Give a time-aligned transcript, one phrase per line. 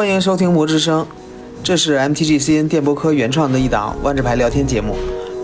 [0.00, 1.02] 欢迎收听《魔之声》，
[1.62, 4.96] 这是 MTGCN 电波科原创的一档万智牌聊天节目。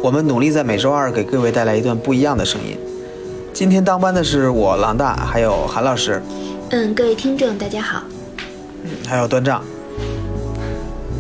[0.03, 2.75] 我们努力在每周二给各位带来一段不一样的声音。
[3.53, 6.23] 今天当班的是我郎大，还有韩老师，
[6.71, 8.03] 嗯，各位听众大家好。
[9.07, 9.63] 还有端丈。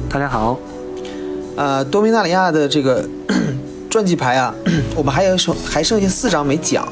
[0.09, 0.59] 大家好。
[1.57, 3.07] 呃，多米纳里亚的这个
[3.91, 4.55] 传记牌啊，
[4.97, 6.89] 我们还有剩还剩下四张没讲。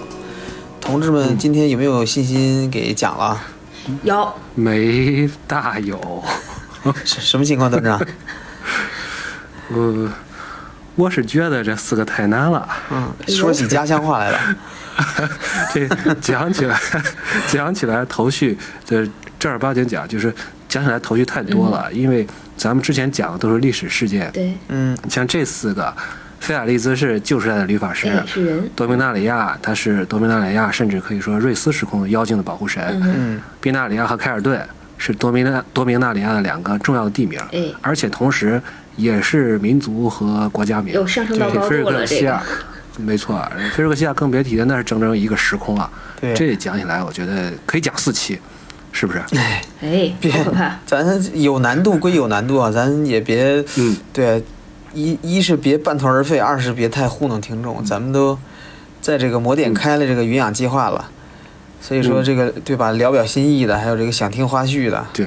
[0.78, 3.40] 同志们，今天有没有信心给讲了？
[4.02, 4.34] 有。
[4.54, 6.22] 没大有。
[7.04, 8.00] 什 什么情况，团长？
[9.70, 10.12] 呃，
[10.94, 12.68] 我是觉得这四个太难了。
[12.90, 14.38] 嗯，说起家乡话来了。
[15.72, 15.88] 这
[16.20, 16.78] 讲起来，
[17.48, 20.32] 讲起来头绪，这正儿八经讲，就是
[20.68, 21.90] 讲起来头绪太多了。
[21.92, 22.26] 因为
[22.56, 24.30] 咱们之前讲的都是历史事件。
[24.32, 24.56] 对。
[24.68, 24.96] 嗯。
[25.08, 25.92] 像这四个，
[26.44, 28.22] 菲亚利兹是旧时代的律法师。
[28.76, 33.00] 多明纳里亚，他是多明纳里亚，甚至可以说瑞斯时空妖精的保护神。
[33.02, 33.40] 嗯。
[33.62, 34.60] 宾纳里亚和凯尔顿
[34.98, 37.40] 是多明纳多明纳里亚的两个重要的地名。
[37.50, 37.64] 哎。
[37.80, 38.60] 而且同时
[38.96, 40.92] 也是民族和国家名。
[40.92, 42.38] 有上升到高度了，这个。
[42.98, 43.42] 没错，
[43.74, 45.90] 菲尔克西亚更别提了，那是整整一个时空啊！
[46.20, 48.38] 对，这讲起来，我觉得可以讲四期，
[48.92, 49.18] 是不是？
[49.36, 50.78] 哎哎，别可怕！
[50.86, 54.40] 咱有难度归有难度啊，咱也别嗯，对，
[54.94, 57.84] 一一是别半途而废，二是别太糊弄听众。
[57.84, 58.38] 咱们都
[59.00, 61.10] 在这个魔点开了这个云养计划了，
[61.80, 62.92] 所以说这个对吧？
[62.92, 65.26] 聊表心意的，还有这个想听花絮的，对，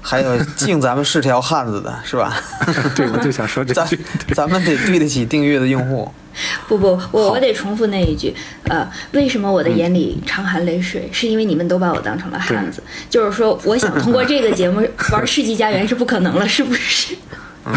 [0.00, 2.34] 还有敬咱们是条汉子的，是吧？
[2.96, 3.98] 对，我就想说这句，
[4.34, 6.10] 咱们得对得起订阅的用户。
[6.68, 8.32] 不不，我我得重复那一句，
[8.68, 11.10] 呃，为什么我的眼里常含泪水？
[11.12, 12.80] 是因为你们都把我当成了汉子。
[13.10, 14.80] 就是说，我想通过这个节目
[15.10, 17.16] 玩世纪佳缘是不可能了，是不是？
[17.64, 17.74] 嗯，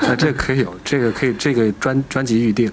[0.00, 2.70] 那 这可以有，这个可以，这个专专辑预定，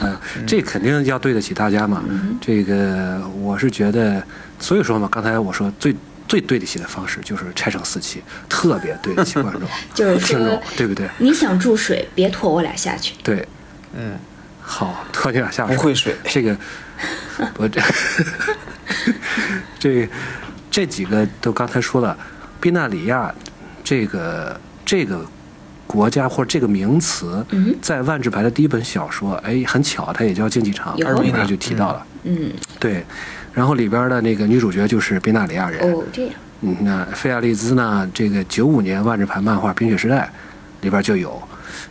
[0.00, 0.16] 嗯，
[0.46, 2.02] 这肯定要对得起大家嘛。
[2.40, 4.22] 这个我是觉得，
[4.58, 5.94] 所以说嘛，刚才我说最
[6.28, 9.62] 最对得起的方式就是拆成四期，特别对得起观众，
[9.94, 11.08] 就是听众，对不对？
[11.18, 13.14] 你想注水，别拖我俩下去。
[13.22, 13.46] 对，
[13.96, 14.18] 嗯。
[14.66, 15.76] 好，拖你俩下水。
[15.76, 16.56] 不会水，这个，
[17.58, 17.82] 我这，
[19.78, 20.08] 这，
[20.70, 22.16] 这几个都刚才说了，
[22.62, 23.30] 宾纳里亚，
[23.84, 25.22] 这个这个
[25.86, 27.44] 国家或者这个名词，
[27.80, 32.06] 在万智牌的第一本小说，哎，很巧，它也叫竞技场，里边就提到了。
[32.24, 32.50] 嗯，
[32.80, 33.04] 对，
[33.52, 35.92] 然后里边的那个女主角就是宾纳里亚人。
[35.92, 36.32] 哦，这样。
[36.62, 38.10] 嗯，那菲亚利兹呢？
[38.14, 40.30] 这个九五年万智牌漫画《冰雪时代》
[40.84, 41.40] 里边就有。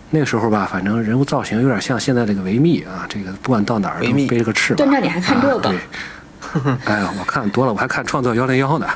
[0.09, 4.87] 那个时候吧，反正人物造型有点像现在这个维密啊，这个不管到哪儿都背着个翅膀。
[4.87, 5.59] 段长，你还看这个？
[5.59, 5.77] 对，
[6.85, 8.87] 哎呀，我看多了，我还看《创造幺零幺》呢。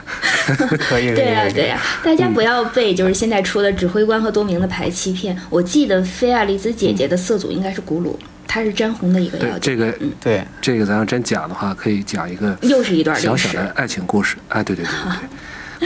[0.79, 5.37] 可以，对呀，对呀，大家不要被就是现在出的指挥官和多名的牌欺骗。
[5.49, 9.59] 我记得菲亚丽兹姐姐的色组应该是古鲁，她是詹红的一个妖精。
[9.61, 14.37] 这个，嗯，对，这个咱要真讲的话，可以讲一个又是一段小小的爱情故事。
[14.49, 15.29] 哎，对对对对对。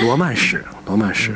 [0.04, 1.34] 罗曼史，罗曼史，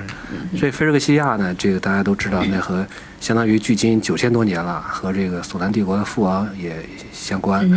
[0.58, 2.88] 所以菲尔克西亚呢，这个大家都知道，那和
[3.20, 6.74] 相当于距今九千多年了，和这个索兰帝国的父王也
[7.12, 7.70] 相关。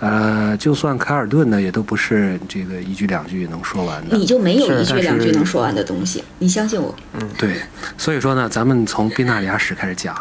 [0.00, 4.16] 呃，就算凯尔顿呢，也都不是这个一句两句能说完的。
[4.16, 6.94] 你就没有一句两句能说完的东西，你相信我。
[7.14, 7.56] 嗯，对。
[7.96, 10.14] 所以说呢，咱们从宾纳里亚史开始讲。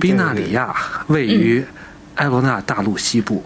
[0.00, 0.74] 宾纳里亚
[1.08, 1.64] 位于
[2.16, 3.44] 埃罗纳大陆西部，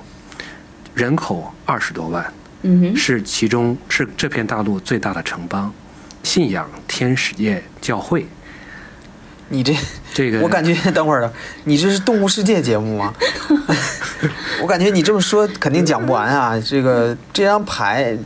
[0.95, 5.73] 人口二十多万，嗯是其中是这片大陆最大的城邦。
[6.23, 8.27] 信仰天使界教会，
[9.49, 9.77] 你这
[10.13, 11.31] 这个， 我感觉 等会儿，
[11.65, 13.13] 你这是动物世界节目吗？
[14.63, 16.59] 我感觉你这么说肯定讲不完啊！
[16.61, 18.17] 这个这张牌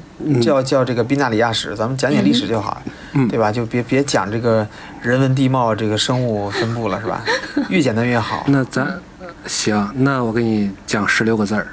[0.41, 2.81] 叫叫这个宾纳里亚史，咱们讲讲历史就好，
[3.29, 3.51] 对吧？
[3.51, 4.67] 就别别讲这个
[5.03, 7.25] 人文地貌、这个生物分布了，是吧？
[7.69, 8.45] 越简单越好。
[8.47, 9.01] 那咱
[9.47, 11.67] 行，那我给你讲十六个字儿：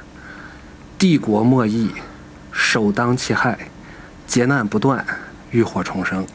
[0.97, 1.91] 帝国莫义，
[2.51, 3.55] 首当其害，
[4.25, 5.05] 劫难不断。
[5.55, 6.25] 浴火重生，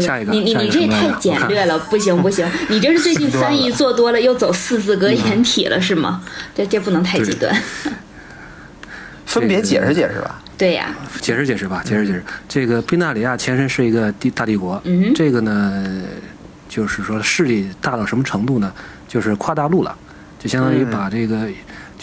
[0.00, 6.22] 下一个，你你你这太 简略了，不行不行，你这是最近 翻译做多了，又走四字格言体了是吗？
[6.54, 7.54] 这这不能太极端。
[9.26, 10.42] 分别解释解释吧。
[10.58, 12.22] 对呀，解释解释吧，解释解释。
[12.48, 15.84] 这个宾纳里亚前身是一个帝大帝国，嗯这个呢，
[16.68, 18.72] 就是说势力大到什么程度呢？
[19.08, 19.96] 就是跨大陆了，
[20.38, 21.48] 就相当于把这个。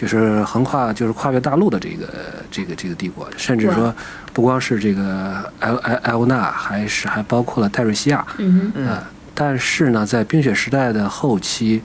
[0.01, 2.07] 就是横跨，就是跨越大陆的这个
[2.49, 3.93] 这个这个帝国，甚至说
[4.33, 8.25] 不光是这个埃埃埃欧纳，还是还包括了泰瑞西亚。
[8.39, 8.97] 嗯嗯。
[9.35, 11.83] 但是呢，在冰雪时代的后期，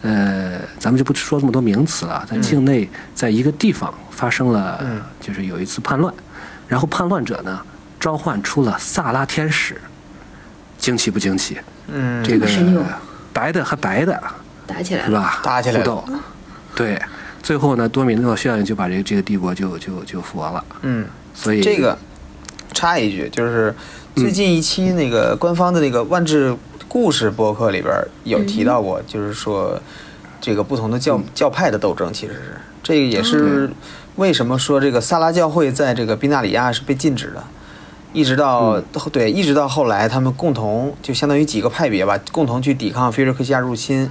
[0.00, 4.82] 呃，咱们就不说这么多名词了，在境内，在一个地方发生了，
[5.20, 6.12] 就是有一次叛乱，
[6.66, 7.60] 然后叛乱者呢
[8.00, 9.78] 召唤出了萨拉天使，
[10.78, 11.58] 惊奇不惊奇？
[11.88, 12.24] 嗯。
[12.24, 12.48] 这个
[13.30, 14.18] 白的和白的
[14.66, 15.40] 打起来了，是吧？
[15.42, 16.04] 打起来了。
[16.74, 16.98] 对。
[17.42, 20.64] 最后呢，多米诺效应就把这个这个帝国就就就覆亡了。
[20.82, 21.98] 嗯，所以这个
[22.72, 23.74] 插一句，就是
[24.14, 26.56] 最近一期那个官方的那个万智
[26.86, 27.92] 故事博客里边
[28.22, 29.80] 有提到过，就是说
[30.40, 33.68] 这个不同的教教派的斗争，其实是这个也是
[34.16, 37.42] 为什么说这个萨拉教会在这个宾纳里亚是被禁止的，
[38.12, 38.80] 一直到
[39.10, 44.08] 对，一直到后来他们共同就相当于几个派别吧，共同去抵抗菲瑞克西亚入侵。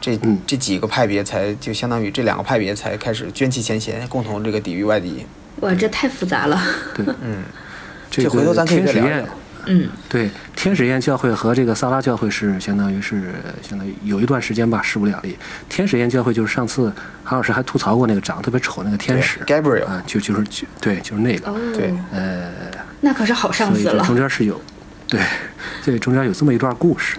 [0.00, 5.26] 这这几个派别才就相当于这两个派别才开始捐弃前嫌，共同这个抵御外敌。
[5.60, 6.60] 哇，这太复杂了。
[6.94, 7.42] 对，嗯，
[8.10, 9.26] 这回头咱可以天使宴，
[9.66, 13.32] 嗯，对，天使宴教会和这个萨拉教会是相当于是
[13.62, 15.36] 相当于有一段时间吧势不两立。
[15.68, 16.92] 天使宴教会就是上次
[17.24, 21.50] 韩老师还吐槽过那个长得特别丑那个天使 Gabriel 啊，就就是就对，就是那个。
[21.50, 22.52] 哦，对，呃，
[23.00, 24.04] 那可是好上司了。
[24.04, 24.60] 中间是有，
[25.08, 25.20] 对，
[25.84, 27.16] 对，中间有这么一段故事。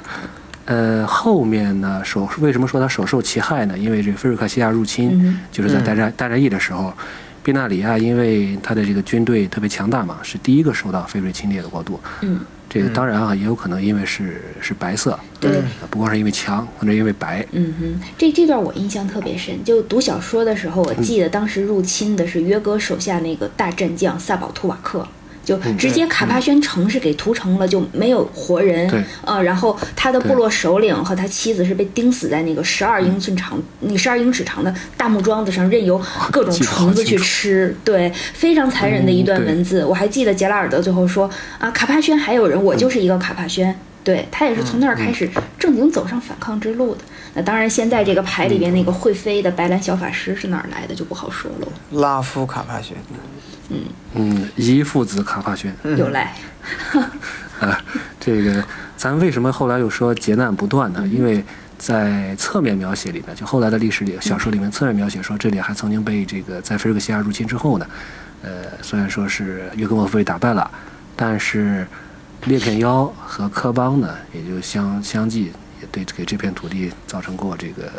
[0.67, 3.77] 呃，后面呢，首为什么说他首受其害呢？
[3.77, 6.93] 因为这个菲瑞克西亚入侵，就是在大战大战役的时候，
[7.41, 11.97] 宾纳里亚因为他的这个军队特别强大嘛，是第一个受到菲瑞侵略的国度。
[12.21, 17.47] 嗯，这个当然啊，也有可能因为是是白色，对，不光是因为强，或者因为白。
[17.53, 25.07] 嗯哼，这这段我印象特别深，就读小说的时候，我记得当时入侵的是约哥手下那个大战将萨保图瓦克。
[25.47, 28.85] 就直接卡帕宣城是给屠城了，就没有活人。
[28.89, 35.97] 对，呃，然后他的部落首领和他妻子是被钉死在那个十二英寸长、那十二英尺长的大木桩子上，任由
[36.33, 37.73] 各种虫子去吃。
[37.85, 39.85] 对，非常残忍的一段文字。
[39.85, 41.29] 我还记得杰拉尔德最后说
[41.59, 43.73] ：“啊，卡帕宣还有人，我就是一个卡帕宣。”
[44.03, 45.29] 对他也是从那儿开始
[45.59, 47.01] 正经走上反抗之路的。
[47.33, 51.67] 那当然，现在这个牌里边那个会飞的白蓝小法师是哪儿来的就不好说了。
[51.99, 52.95] 拉夫卡帕宣。
[53.69, 53.83] 嗯
[54.13, 56.35] 嗯，姨父子卡帕宣有来。
[57.59, 57.81] 啊，
[58.19, 58.63] 这个
[58.95, 61.07] 咱为什么后来又说劫难不断呢？
[61.07, 61.43] 因为
[61.77, 67.87] 在侧面描写里面，就后来的历史里小说里面侧面描写说，这里还曾经被这个在菲尔克西亚入侵之后呢，
[68.43, 70.69] 呃，虽然说是约格莫夫被打败了，
[71.15, 71.87] 但是
[72.45, 77.91] 裂片妖和科邦呢，也就相相继也对给这片土地造成过这个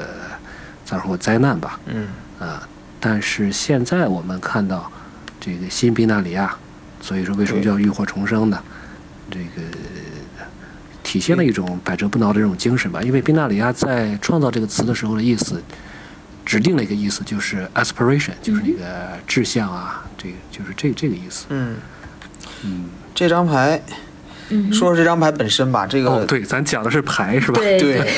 [0.85, 1.81] 造成过灾难吧。
[1.87, 2.63] 嗯啊，
[3.01, 4.91] 但是现在我们看到。
[5.41, 6.55] 这个新宾纳里亚，
[7.01, 8.63] 所以说为什么叫浴火重生呢？
[9.31, 9.63] 这个
[11.03, 13.03] 体现了一种百折不挠的这种精神吧。
[13.03, 15.63] 因为宾纳里亚在创造这个词的时候的意思，
[16.45, 21.47] 指定了一个意思，就是 aspiration，就是那个志向啊，这个就是这这个意思。
[21.51, 21.77] 嗯
[22.65, 23.81] 嗯，这张牌，
[24.73, 25.87] 说说这张牌本身吧。
[25.87, 27.61] 这个哦，对，咱讲的是牌是吧？
[27.61, 28.11] 对。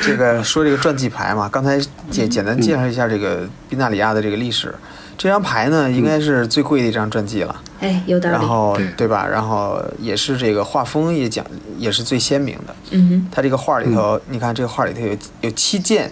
[0.00, 1.78] 这个说这个传记牌嘛，刚才
[2.10, 4.74] 简简单介绍一下这个宾纳里亚的这个历史。
[5.16, 7.62] 这张牌呢，应该是最贵的一张传记了。
[7.80, 8.36] 哎，有道理。
[8.36, 9.26] 然后对吧？
[9.26, 11.44] 然后也是这个画风也讲，
[11.78, 12.74] 也是最鲜明的。
[12.90, 13.28] 嗯哼。
[13.30, 16.10] 它这个画里头，你看这个画里头有有七剑、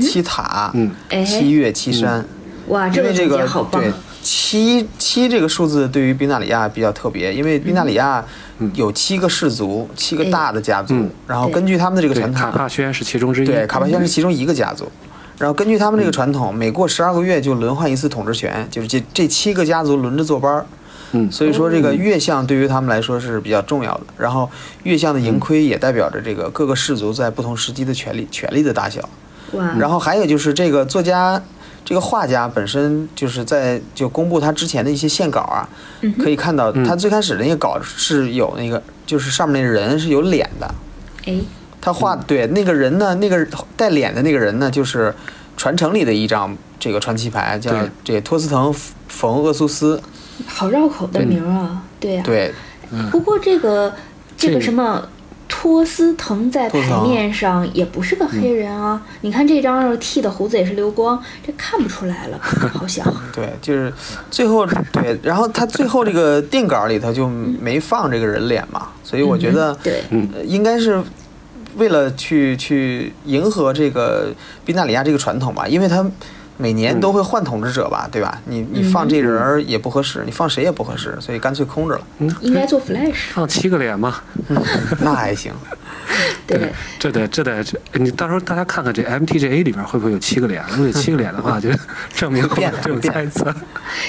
[0.00, 0.90] 七塔、嗯，
[1.24, 2.24] 七月、七山。
[2.68, 3.82] 哇，这个这个好棒。
[3.82, 3.92] 对，
[4.22, 8.24] 七七这个数字对于宾纳里亚比较特别，因为宾纳里亚
[8.74, 10.94] 有七个氏族，七个大的家族。
[11.26, 13.46] 然后根据他们的这个传统，卡帕宣是其中之一。
[13.46, 14.90] 对，卡帕宣是其中一个家族。
[15.38, 20.66] 然后根据他们这个传统，每过十二个月就轮换一次统治权，就是这这七个家族轮着坐班儿。
[21.12, 24.02] 嗯，所以说这个月相对于他们来说是比较重要的。
[24.18, 24.50] 然后
[24.82, 29.00] 月相的盈亏也代表着这个各个氏族在不同时期的权力权力的大小。
[29.52, 29.74] 哇！
[29.78, 31.40] 然后还有就是这个作家，
[31.84, 35.66] 这个画家本身就是在就公布他之前的一些线稿啊，
[36.20, 40.74] 可以看到他最开始的那个稿是有那个就是上面那人是有脸的。
[41.26, 41.36] 哎。
[41.88, 45.14] 他画对那个人呢，那个带脸的那个人呢，就是
[45.56, 47.72] 传承里的一张这个传奇牌，叫
[48.04, 48.70] 这托斯滕
[49.08, 49.98] 冯厄苏斯。
[50.46, 52.22] 好绕口的名啊，对呀。
[52.22, 52.52] 对。
[53.10, 53.94] 不过这个
[54.36, 55.02] 这个什么
[55.48, 62.38] 托斯滕在牌面上也不是个黑人啊，你看这张剃的胡子也是流光，这看不出来了，
[62.74, 63.02] 好像。
[63.32, 63.90] 对，就是
[64.30, 70.04] 最后对，然后他最后这个定稿里头就没放这个人脸嘛，所以我觉得对，
[70.44, 71.02] 应该是。
[71.78, 76.04] 为了去去迎合这个宾纳里亚这个传统吧，因为他
[76.58, 78.38] 每年都会换统治者吧，对吧？
[78.44, 82.02] 你你放这人儿也不合适，你放谁也不合适，所以干脆空着了。
[82.18, 84.20] 嗯应该做 flash，放七个脸嘛，
[85.00, 85.52] 那还行。
[86.46, 90.62] 对，这得这得这，你到时候大家看看这 MTGA 里边会不会有七个脸？
[90.70, 91.68] 如果有七个脸的话，就
[92.12, 93.54] 证明变这种猜测。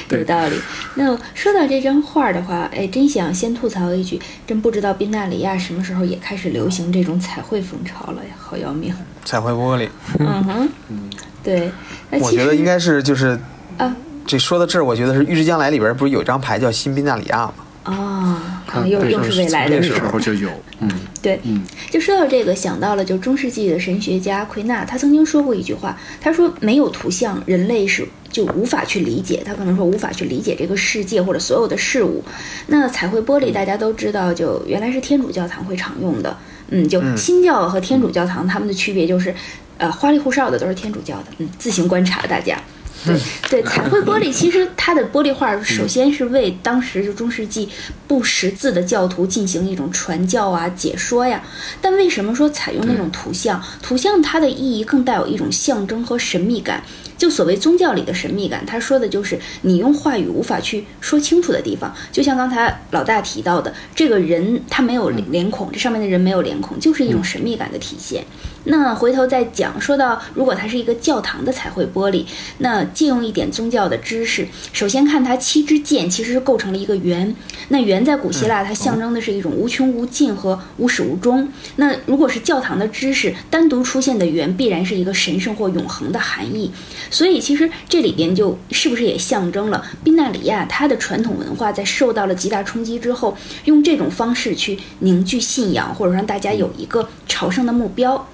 [0.10, 0.58] 有道理。
[0.96, 8.94] 那说到这张画的话，哎，真想先吐槽一句，真不知道宾纳里亚什么时候也开始流行这种彩绘风潮了呀，好要命！
[9.25, 9.89] 彩绘玻璃。
[10.20, 10.70] 嗯哼。
[10.88, 11.08] 嗯。
[11.43, 11.72] 对。
[12.12, 13.39] 我觉得应该是就是
[13.77, 17.53] 啊，这说到这儿，我觉得是《预知将来》里边不是有一张牌叫新宾纳里亚吗？
[17.84, 20.89] 啊，可能又又是未来的时候就有，嗯，
[21.24, 32.24] 对，嗯，就说到这个，想到了就中世纪的神学家奎纳，他曾经说过一句话，他说没有图像，人类是就无法去理解，他可能说无法去理解这个世界或者所有的事物。
[32.67, 36.38] 那彩绘玻璃大家都知道，就原来是天主教堂会常用的，
[36.69, 39.34] 嗯，就新教和天主教堂他们的区别就是，
[39.79, 42.62] 呃，花里胡哨的都是天主教的，嗯，自行观察大家。
[43.05, 43.17] 对
[43.50, 47.69] 对，彩绘玻璃其实它的玻璃画，首先是为当时就中世纪
[48.09, 51.41] 不识字的教徒进行一种传教啊、解说呀。
[51.81, 53.63] 但为什么说采用那种图像？
[53.81, 56.83] 图像它的意义更带有一种象征和神秘感。
[57.17, 61.93] 就所谓宗教里的神秘感，他说的就是你用话语无法去说清楚的地方。
[62.12, 68.25] 就像刚才老大提到的，这个人他没有脸孔，这上面的人没有脸孔，就是一种神秘感的体现。
[68.65, 72.25] 那回头再讲，说到如果它是一个教堂的彩绘玻璃，
[72.59, 77.33] 那借用一点宗教的知识，首先看它七支箭其实是构成了一个圆。
[77.69, 81.47] 那圆在古希腊它象征的是一种无穷无尽和无始无终。
[81.77, 86.71] 那如果是教堂的知识，单独出现的圆必然是一个神圣或永恒的含义。
[87.09, 93.35] 所以其实这里边就是不是也象征了宾纳里亚它的传统文化在受到了极大冲击之后，
[93.65, 98.27] 用这种方式去凝聚信仰，或者让大家有一个朝圣的目标。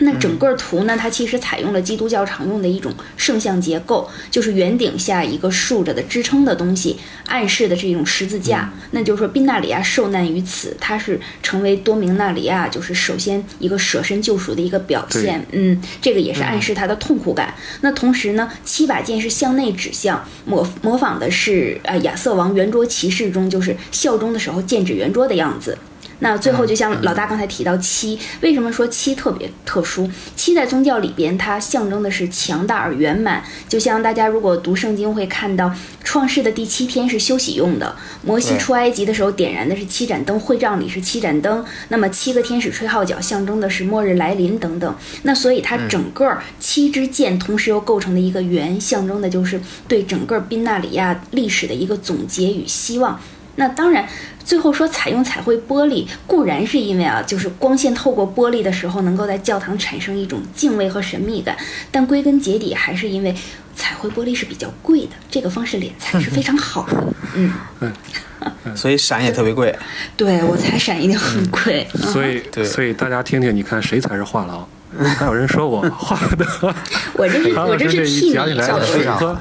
[0.00, 8.72] 那整个图呢，它其实采用了基督教常用的一种圣像结构，就是圆顶下一个竖着的支撑的东西，暗示的是一种十字架。
[8.92, 15.44] 那就是说，宾纳里亚受难于此，它是成为多明纳里亚，就是首先一个舍身救赎的一个表现。
[15.52, 17.54] 嗯，这个也是暗示他的痛苦感。
[17.82, 25.76] 那同时呢，七把剑是向内指向，模模仿的是呃亚瑟王圆桌骑士中就是效忠的时候剑指圆桌的样子。
[26.20, 30.08] 那最后，就像老大刚才提到七，为什么说七特别特殊？
[30.36, 33.42] 七在宗教里边，它象征的是强大而圆满。
[33.68, 35.74] 就像大家如果读圣经会看到，
[36.04, 37.96] 创世的第七天是休息用的。
[38.22, 41.64] 摩西出埃及的时候点燃的是七盏灯，会帐里是七盏灯。
[41.88, 44.94] 那么七个天使吹号角，象征的是末日来临等等。
[45.22, 53.18] 那所以它整个七支箭同时又构成的一个圆，象征的就是对整个宾纳里亚历史的一个总结与希望。
[53.56, 54.06] 那当然。
[54.42, 61.56] 最后说采用彩绘玻璃，固然是因为啊，就是光线透过玻璃的时候，能够在教堂产生一种敬畏和神秘感。
[61.92, 63.32] 但归根结底，还是因为
[63.76, 67.14] 彩绘玻璃是比较贵的，这个方式敛财是非常好的。
[67.36, 67.92] 嗯嗯，
[68.74, 69.72] 所以闪也特别贵。
[70.16, 71.86] 对我猜闪一定很贵。
[71.94, 74.64] 所以，所以大家听听，你看谁才是话痨？
[75.18, 76.46] 还有人说我画 的，
[77.14, 79.36] 我这是我这是替你的水泼，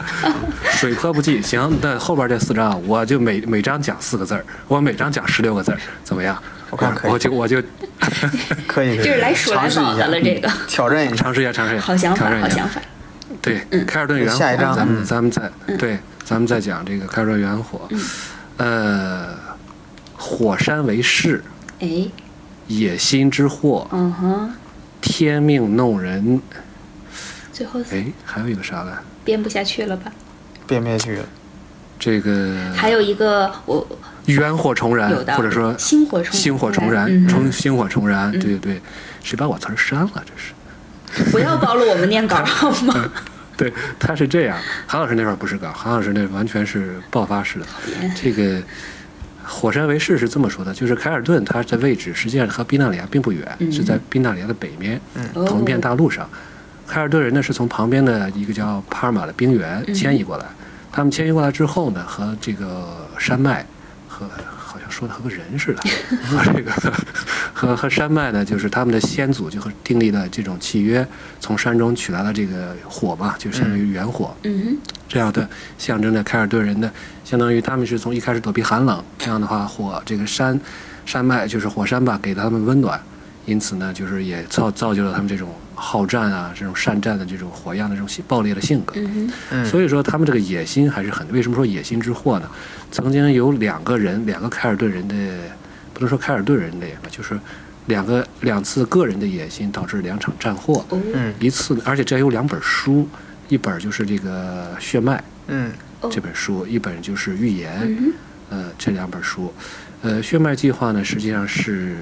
[0.72, 1.42] 水泼不记。
[1.42, 6.38] 行，那后边这四张，我就每每张讲四个字儿，我每张讲十六个字儿，怎么样？
[6.70, 7.62] 我看可以，我就我就
[8.68, 10.22] 可以，就是来数来宝的了。
[10.22, 12.80] 这个挑战一下，尝试一下，尝试一下，好想法，好想法。
[13.42, 17.90] 对，凯尔顿元火，咱们咱们再对，咱们再讲这个凯尔顿元火。
[18.58, 19.30] 呃，
[20.16, 21.44] 火山为誓，
[21.80, 21.88] 哎，
[22.68, 24.54] 野心之祸，嗯哼。
[25.02, 26.42] 天命弄人，
[27.52, 28.94] 最后哎，还有一个啥来？
[29.24, 30.12] 编不下去了吧？
[30.68, 31.26] 编不下去了。
[31.98, 33.86] 这个还有一个我
[34.26, 38.32] 冤火重燃，或者说星火重星火重燃，重星火重燃。
[38.32, 38.82] 对对对，
[39.24, 40.24] 谁把我词儿删了？
[40.26, 43.12] 这是不要暴露我们念稿好吗？
[43.58, 44.58] 对，他是这样。
[44.88, 47.66] 韩老师那块儿不是稿，韩老师那完全是爆发式的。
[48.16, 48.62] 这个。
[49.50, 55.02] 火山维士是这么说的，就是凯尔顿它的位置实际上和宾纳里亚并不远，是在宾纳里亚的北面，
[55.34, 56.30] 同一片大陆上。
[56.88, 60.46] 凯尔顿人呢是从旁边的一个叫帕尔马的冰原迁移过来，
[60.92, 63.66] 他们迁移过来之后呢，和这个山脉
[64.08, 64.28] 和
[64.90, 65.82] 说的和个人似的，
[66.26, 66.72] 和这个
[67.54, 71.06] 和和山脉呢，就是他们的先祖就和订立的这种契约，
[71.40, 74.36] 从山中取来了这个火嘛，就相当于原火。
[74.44, 74.78] 嗯。
[75.08, 76.92] 这样的象征着凯尔特人的，
[77.26, 80.60] 相当于他们是从一开始躲避寒冷，这样的话火这个山
[81.06, 83.02] 山脉就是火山吧，给他们温暖，
[83.50, 88.94] 因此呢，就是也造造就了他们这种好战啊，这种善战的这种火样的这种暴烈的性格。
[89.52, 92.50] 嗯所以说他们这个野心还是很，为什么说野心之祸呢？
[92.92, 95.16] 曾经有两个人，两个凯尔顿人的，
[95.94, 97.40] 不能说凯尔顿人的吧，就是
[97.88, 100.86] 两个两次个人的野心导致两场战祸。
[100.92, 101.34] 嗯。
[101.40, 103.08] 一次，而且这有两本书。
[103.52, 105.72] 一本就是这个血脉，嗯，
[106.12, 108.14] 这本书，一本就是预言，
[108.52, 109.52] 呃，这两本书，
[110.04, 111.96] 呃，血脉计划呢，实际上是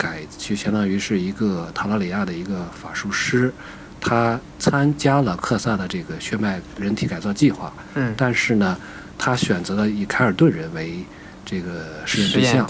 [0.00, 3.52] 改，就相当于是一个塔拉里亚的一个法术师，
[4.00, 8.78] 他参加了克萨的这个血脉人体改造计划，嗯，但是呢，
[9.18, 11.04] 他选择了以凯尔顿人为
[11.44, 12.66] 这个实验对象，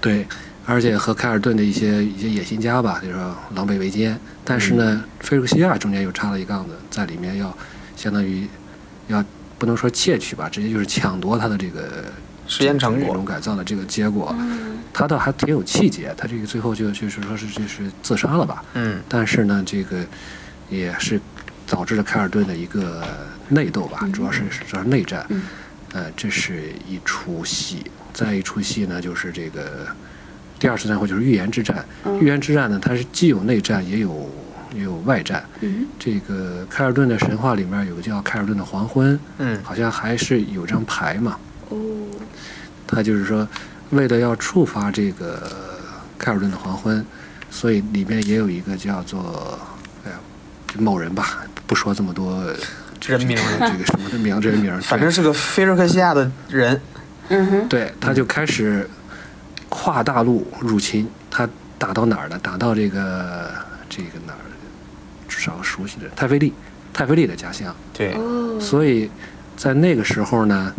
[0.00, 0.24] 对。
[0.64, 4.16] 而且和凯尔顿的一些一些野心家吧，就是说狼狈为奸。
[4.44, 7.52] 但是呢，菲尔克西亚中间又插了一杠子，在里面要
[7.96, 8.46] 相当于
[9.08, 9.24] 要
[9.58, 12.04] 不能说窃取吧，直接就是抢夺他的这个
[12.52, 14.34] 实验成果、这种改造的这个结果。
[14.92, 18.62] 他倒还挺有气节，他这个最后就就是说是就是自杀了吧。
[18.74, 19.00] 嗯。
[19.08, 20.04] 但是呢，这个
[20.68, 21.18] 也是
[21.66, 23.02] 导致了凯尔顿的一个
[23.48, 25.24] 内斗吧，主要是主要是内战。
[25.30, 25.42] 嗯
[25.94, 29.86] 呃，这是一出戏，再一出戏呢，就是这个
[30.58, 31.84] 第二次战会就是预言之战。
[32.04, 34.30] 嗯预言之战呢，它是既有内战也有
[34.74, 35.44] 也有外战。
[35.60, 41.38] 嗯这个凯尔顿的神话里面有个叫凯尔顿的黄昏，嗯好像还是有张牌嘛。
[41.68, 41.76] 哦，
[42.86, 43.46] 他就是说，
[43.90, 45.50] 为了要触发这个
[46.18, 47.04] 凯尔顿的黄昏，
[47.50, 49.58] 所以里面也有一个叫做，
[50.04, 50.16] 哎呀，
[50.78, 52.44] 某人吧，不说这么多
[53.06, 56.80] 人名这个这个什么的名人名，反正是个菲尔克西亚的人，
[57.28, 58.88] 嗯哼，对，他就开始
[59.68, 62.38] 跨大陆入侵，他打到哪儿了？
[62.38, 63.50] 打到这个
[63.88, 64.38] 这个哪儿？
[65.28, 66.52] 至少熟悉的泰菲利，
[66.92, 67.74] 泰菲利的家乡。
[67.94, 69.10] 对，哦，所以
[69.56, 70.72] 在那个时候呢，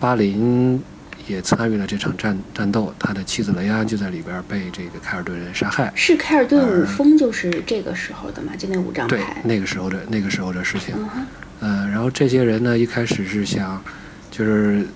[0.00, 0.82] 巴林
[1.26, 5.92] 也参与了这场战战斗，他的妻子雷安就在里边被这个凯尔顿人杀害。
[5.94, 9.42] 是凯尔顿五峰，就是这个时候的嘛，就那五张对牌，。
[9.44, 10.94] 那个时候的那个时候的事情。
[10.96, 11.26] 嗯哼，
[11.60, 13.82] 呃，然后这些人呢，一开始是想，
[14.30, 14.86] 就是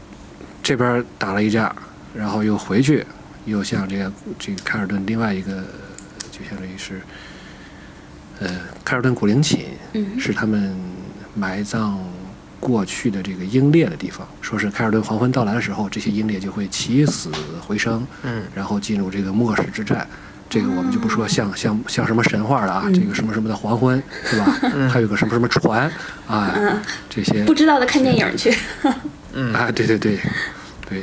[0.63, 1.75] 这边打了一架，
[2.15, 3.05] 然后又回去，
[3.45, 5.65] 又向这个这个凯尔顿另外一个，
[6.31, 7.01] 就相当于是，
[8.39, 8.49] 呃，
[8.85, 10.75] 凯尔顿古灵寝嗯是他们
[11.35, 11.99] 埋葬
[12.63, 14.27] 过去的这个英烈的地方。
[14.41, 17.29] 说是凯尔顿黄昏到来的时候，这些英烈就会起死
[17.61, 20.07] 回生，嗯然后进入这个末世之战。
[20.49, 24.45] 这个我们就不说像像像什么神话了啊，嗯这个什么什么的黄昏是吧？
[24.89, 25.91] 还有个什么什么船
[26.29, 26.55] 啊，
[27.09, 28.55] 这些不知道的看电影去。
[29.33, 30.21] 嗯啊，对对对，
[30.89, 31.03] 对，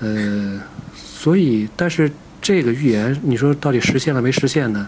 [0.00, 0.60] 呃，
[0.94, 4.86] 所以但是这个预言，你说到底实现了没实现呢？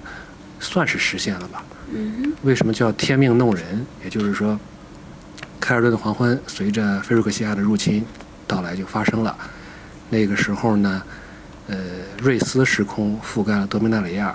[0.61, 1.65] 算是实现了吧。
[1.95, 3.65] 嗯为什么叫天命弄人？
[4.05, 4.59] 也就是说，
[5.63, 8.05] 凯尔顿的黄昏随着菲瑞克西亚的入侵
[8.49, 9.35] 到来就发生了。
[10.11, 11.01] 那个时候呢，
[11.69, 11.77] 呃，
[12.21, 14.35] 瑞斯时空覆盖了多米纳里亚，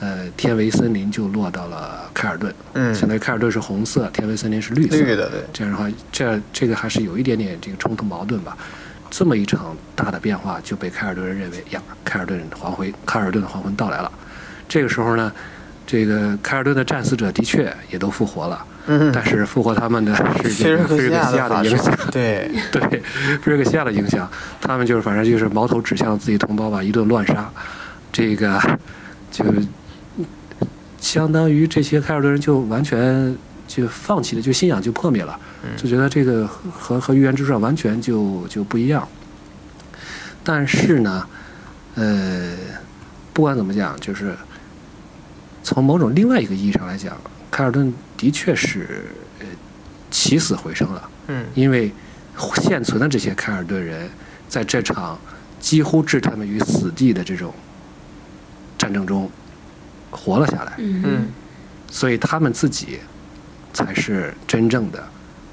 [0.00, 2.52] 呃，天维森林就落到了凯尔顿。
[2.72, 4.96] 嗯相当于凯尔顿是红色，天维森林是绿色。
[4.96, 8.56] 绿的，对，这样的话，这这个还是有一点点这个冲突矛盾吧。
[9.10, 14.10] 这么一场大的变化就被凯尔顿人认为呀，凯尔顿黄昏，凯尔顿的黄昏到来了。
[14.66, 15.30] 这个时候呢，
[15.86, 19.12] 这个凯尔顿的战死者的确也都复活了，嗯。
[19.12, 22.80] 但是复活他们的是菲这个菲尔克西亚瑞克西亚的影响，，对， 对
[23.38, 24.28] 菲瑞克西亚的影响，
[24.60, 27.48] 他们就是反正就是矛头指向自己同胞吧，一顿乱杀，
[28.12, 28.60] 这个
[29.30, 29.44] 就
[30.98, 33.36] 相当于这些凯尔顿人就完全
[33.68, 35.38] 就放弃了，就信仰就破灭了，
[35.76, 39.06] 就觉得这个和和预言之上完全就就不一样。
[40.42, 41.26] 但是呢，
[41.94, 42.52] 呃，
[43.32, 44.34] 不管怎么讲，就是
[45.66, 47.16] 从某种另外一个意义上来讲，
[47.50, 49.04] 凯尔顿的确是
[49.40, 49.46] 呃
[50.12, 51.10] 起死回生了。
[51.26, 51.90] 嗯因为
[52.62, 54.08] 现存的这些凯尔顿人，
[54.48, 55.18] 在这场
[55.58, 57.52] 几乎置他们于死地的这种
[58.78, 59.28] 战争中
[60.08, 61.28] 活了下来，嗯嗯
[61.90, 63.00] 所以他们自己
[63.72, 65.04] 才是真正的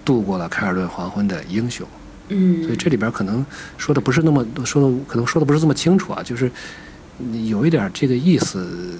[0.05, 1.87] 度过了凯尔顿黄昏的英雄。
[2.27, 3.43] 嗯，所以这里边可能
[3.79, 6.51] 说的不是那么说的，可能说的不是这么清楚啊，就是
[7.49, 8.95] 有一点这个意思，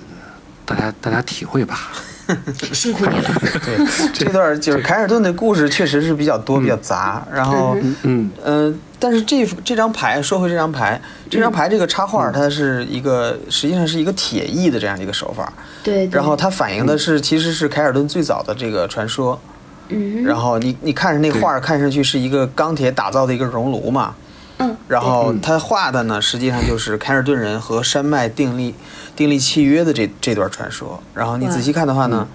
[0.66, 1.92] 大家大家体会吧。
[2.72, 3.30] 辛苦你了。
[3.66, 7.76] 对，这段就是凯尔顿的故事确实是比较多，比较杂，然后。
[7.82, 7.96] 嗯。
[8.04, 11.00] 嗯嗯，但是这这张牌，说回这张牌，
[11.30, 15.52] 这张牌这个插画，它是一个实际上是一个铁艺的这样一个手法，
[15.84, 16.18] 对，对。
[16.18, 19.38] 然后它反映的是其实是凯尔顿最早的这个传说，
[19.90, 24.16] 嗯然后你你看着那画，看上去是一个钢铁打造的一个熔炉嘛，
[24.64, 28.74] 嗯，然后他画的呢，实际上就是凯尔顿人和山脉订立
[29.16, 31.02] 订立契约的这这段传说。
[31.14, 32.28] 然后你仔细看的话呢，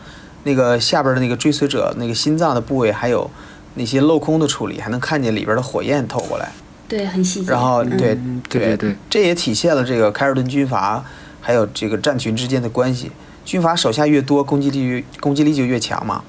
[0.45, 3.31] 那个下边的那个追随者那个心脏的部位，还有
[3.75, 6.51] 那些镂空的处理，还能看见里边的火焰透过来。
[6.87, 7.51] 对很细节。
[7.51, 11.05] 然后嗯对嗯对对对这也体现了这个凯尔顿军阀
[11.41, 13.11] 还有这个战群之间的关系。
[13.45, 16.23] 军阀手下越多，攻击力越攻击力就越强嘛。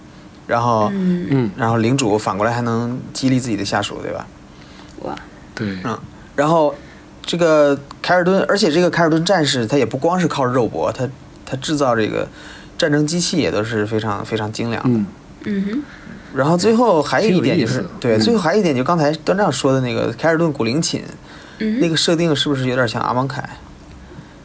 [0.48, 4.26] 然后，嗯，嗯，然后领主反过来还能激励自己的下属，对吧？
[5.04, 5.16] 哇，
[5.60, 6.00] 对，嗯，
[6.36, 6.74] 然后
[7.22, 11.08] 这个凯尔顿，而且这个凯尔顿战士他也不光是靠肉搏，他
[11.46, 12.28] 他制造这个
[12.78, 14.90] 战争机器也都是非常非常精良的。
[14.98, 15.06] 嗯
[15.44, 15.84] 嗯哼，
[16.34, 21.04] 然后最后还有一点就是对，嗯最后还有一点就刚才端丈说的那个凯尔顿古灵寝，
[21.60, 23.48] 嗯，那个设定是不是有点像阿芒凯？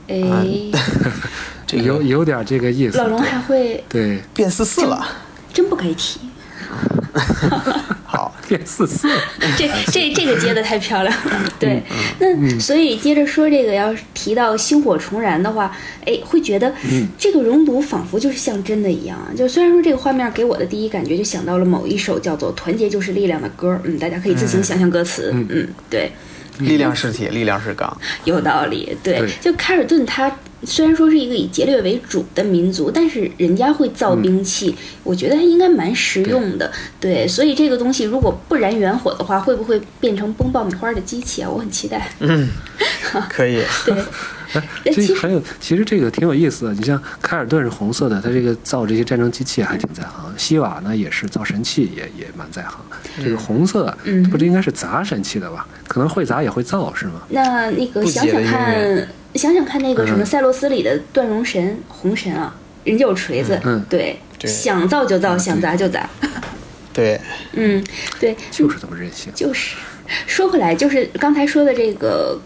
[0.08, 0.16] 哎，
[1.66, 2.98] 这个有有点这个意思。
[2.98, 5.02] 老龙还会对，变四四了。
[5.52, 6.18] 真不可以提，
[8.24, 9.08] 好，变四四。
[9.58, 11.52] 这这这个接的太漂亮了。
[11.58, 11.82] 对，
[12.20, 19.28] 嗯那所以接着说这个，要是提到星火重燃的话，哎，会觉得嗯这个熔炉仿佛就是像真的一样啊。
[19.36, 26.10] 就虽然说这个画面给我的第一感觉就想到了某一首叫做《团结就是力量》的歌，嗯，大家可以自行想象歌词，嗯嗯，对。
[26.60, 28.00] 力量是铁，力量是钢。
[28.22, 30.30] 有道理，对，对就凯尔顿他
[30.66, 36.70] 虽然说是一个以劫掠为主的民族，但是人家会造兵器，我觉得应该蛮实用的。
[37.00, 41.50] 对，所以这个东西如果不燃原火的话，会不会变成崩爆米花的机器啊？
[41.50, 42.10] 我很期待。
[42.20, 42.48] 嗯，
[43.28, 43.62] 可以。
[43.84, 43.94] 对。
[44.54, 46.74] 哎，这还有，其实这个挺有意思的。
[46.74, 50.32] 你像凯尔顿是红色的，他这个造这些战争机器还挺在行。
[50.36, 52.78] 西瓦呢也是造神器，也也蛮在行。
[53.20, 55.66] 这个红色，嗯，不是应该是砸神器的吧？
[55.88, 57.22] 可能会砸也会造，是吗？
[57.30, 66.08] 那那个想想看，想想看那个什么赛洛斯里的断容神红神啊，人家有锤子，嗯，对，想造就造，想砸就砸。
[66.92, 67.20] 对，
[67.54, 67.84] 嗯，
[68.20, 69.32] 对，就是这么任性。
[69.34, 69.76] 就是
[70.26, 72.40] 说回来，就是刚才说的这个。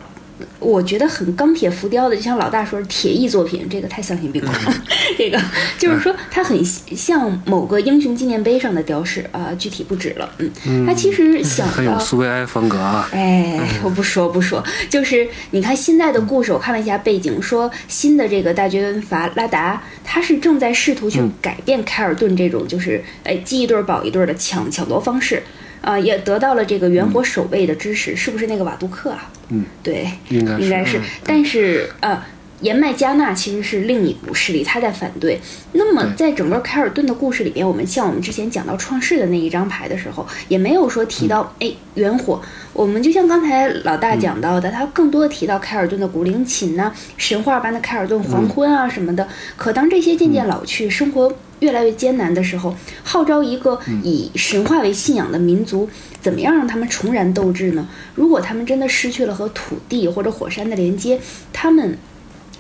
[0.58, 4.74] 我觉得很钢铁浮雕的，就像老大说的铁艺作品，这个太丧心病狂了。
[5.16, 5.40] 这个
[5.78, 10.30] 就是说，它很像某个英雄纪念碑上的雕饰啊，具体不指了。
[10.38, 13.08] 嗯，它其实想很有苏维埃风格啊。
[13.12, 25.42] 哎，我不说不说，就是你看现在的故事，我看了一下背景，说新的这个大军文阀拉达，他是正在试图去改变凯尔顿这种就是哎积一对保一对的抢抢夺方式。
[25.80, 29.30] 啊，也得到了这个元火守卫的支持，是不是那个瓦杜克啊？
[29.50, 31.00] 嗯，对，应该应该是。
[31.24, 32.20] 但是呃，
[32.60, 35.40] 延麦加纳其实是另一股势力，他在反对。
[35.72, 42.42] 那么在整个凯尔顿的故事里边，我们像我们之前讲到创世的那一张牌的时候，也没有说提到哎元火。
[42.72, 49.26] 我们就像刚才老大讲到的，他更多的提到凯尔顿的古灵琴呐，神话般的凯尔顿黄昏啊什么的。
[49.56, 51.32] 可当这些渐渐老去，生活。
[51.60, 55.88] 越来越艰难的时候，号召一个以神话为信仰的民族，
[56.20, 57.88] 怎么样让他们重燃斗志呢？
[58.14, 61.20] 如果他们真的失去了和土地或者火山的连接，
[61.52, 61.98] 他们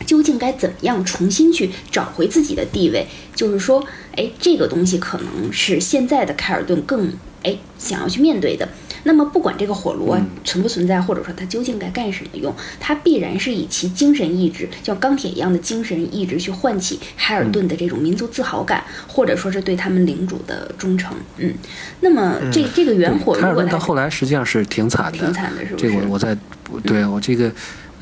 [0.06, 3.06] 究竟该怎么样重新去找回自己的地位？
[3.34, 3.84] 就是说，
[4.16, 8.68] 哎，这个东西可能是现在的凯尔顿更哎想要去面对的。
[9.04, 21.16] 那么，不管这个火炉啊存不存在，或者说它究竟该干什么用，它必然是以其精神意志，像钢铁一样的精神意志去唤起海尔顿的这种民族自豪感，或者说是对他们领主的忠诚。
[21.36, 21.52] 嗯，
[22.00, 25.90] 那么这这个原火，海尔顿到后来实际上是挺惨的，挺惨的，是不是？
[25.90, 26.36] 这个我在，
[26.84, 27.50] 对我这个，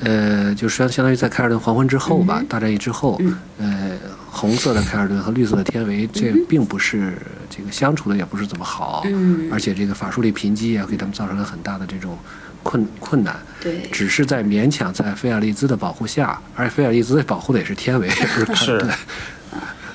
[0.00, 3.20] 呃，就是相相当于在凯尔顿黄昏之后吧，大战役之后，
[3.58, 3.92] 呃。
[4.28, 7.14] 红色的凯尔顿和绿色的天维，这并不是
[7.48, 9.02] 这个相处的也不是怎么好，
[9.50, 12.18] 而且这个法术力贫瘠也给他们造成了很大的这种
[12.62, 13.34] 困困难。
[13.62, 18.90] 对，只是在勉强在菲尔利兹的保护下，而且菲尔利兹保护的也是天维，不 是凯尔顿。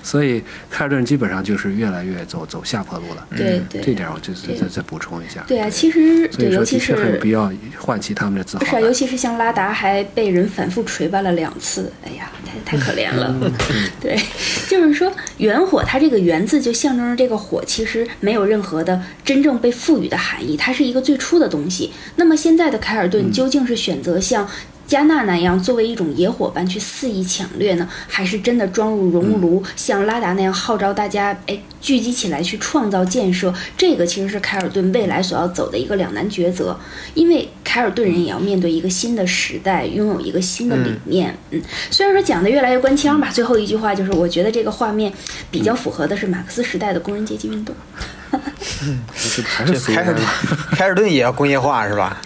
[0.04, 3.28] 所以凯尔顿基本上就是越来越走走下坡路了。
[3.36, 5.44] 对对，这点我就是再再补充一下。
[5.48, 8.66] 对啊，其实对，尤其是很有必要唤起他们的自豪。
[8.66, 12.32] 是啊，尤其是像拉达还被人反复锤巴了两次，哎呀，
[12.66, 13.34] 太太可怜了。
[14.02, 14.20] 对，
[14.68, 21.92] 就是说原火，它这个原字就象征着这个火，其实没有任何的真正被赋予的含义，它是一个最初的东西。
[22.16, 24.48] 那么现在的凯尔顿究竟是选择像？
[24.92, 33.54] 加纳那样作为一种野伙伴去肆意抢掠呢，还是真的装入熔炉，像拉达那样号召大家哎聚集起来去创造建设？
[33.78, 36.78] 这个其实是凯尔顿未来所要走的一个两难抉择。
[37.14, 41.34] 因为凯尔顿人也要面对一个新的时代，拥有一个新的理念。
[41.52, 45.14] 嗯，虽然说讲的越来越官腔吧，最后一句话就是，我觉得这个画面
[45.50, 47.74] 比较符合的是马克思时代的工人阶级运动。
[47.98, 48.04] 嗯，
[49.46, 50.26] 还是凯尔顿，
[50.72, 52.18] 凯尔顿也要工业化是吧？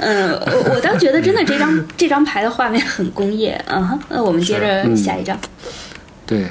[0.00, 3.62] 嗯，我我倒觉得真的这张 这张牌的画面很工业。
[3.68, 5.38] 嗯，那我们接着下一张。
[6.26, 6.50] 对，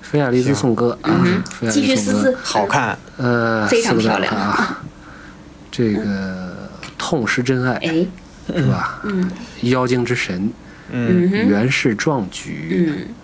[0.00, 1.24] 菲亚利斯颂歌啊，
[1.70, 4.34] 继续撕撕，好看，呃，非常漂亮。
[4.34, 4.78] 啊。
[5.70, 8.06] 这个痛失真爱，哎，
[8.54, 9.00] 是吧？
[9.04, 9.30] 嗯，
[9.62, 10.52] 妖精之神，
[10.90, 13.14] 嗯，元氏壮举，嗯，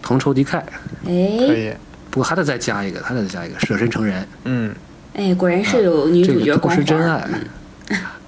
[0.00, 0.58] 同仇敌忾，
[1.06, 1.72] 哎，可以。
[2.10, 4.26] 不过还得再加一个，还得再加一个舍身成仁。
[4.44, 4.74] 嗯，
[5.14, 6.84] 哎，果然是有女主角光环。
[6.84, 7.28] 这个真爱。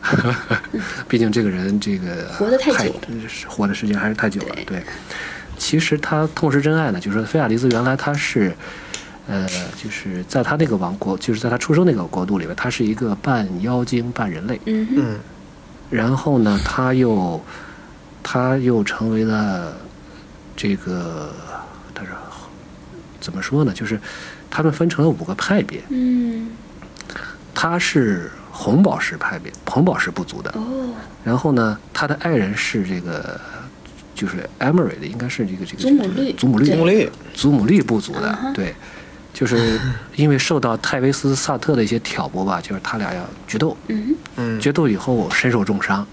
[1.08, 2.94] 毕竟这个人这个 活得太久，
[3.48, 4.56] 活的时间还是太久了。
[4.66, 4.82] 对，
[5.56, 8.52] 其实他痛失真爱呢，就是说菲亚迪斯原来他是，
[9.28, 9.48] 呃，
[9.82, 14.60] 就是在他那个王国，就是在他出生那个国度里面，他是一个半妖精半人类。
[14.66, 15.18] 嗯嗯。
[15.90, 17.40] 然后呢，他又
[18.22, 19.76] 他又成为了
[20.56, 21.30] 这个。
[23.22, 23.72] 怎么说呢？
[23.72, 23.98] 就是
[24.50, 25.80] 他们分成了五个派别。
[25.88, 26.50] 嗯，
[27.54, 30.50] 他是红宝石派别，红宝石部族的。
[30.50, 30.92] 哦。
[31.24, 33.40] 然后呢，他的爱人是这个，
[34.14, 38.36] 就是 Emery 的，应该是这个这个祖母绿，祖母绿，祖母绿，祖母绿部族的。
[38.52, 38.74] 对，
[39.32, 39.80] 就是
[40.16, 43.76] 因为受到泰维斯萨特的一些挑拨吧，就是他俩要决斗。
[43.86, 44.60] 嗯嗯。
[44.60, 46.06] 决斗以后身受重伤。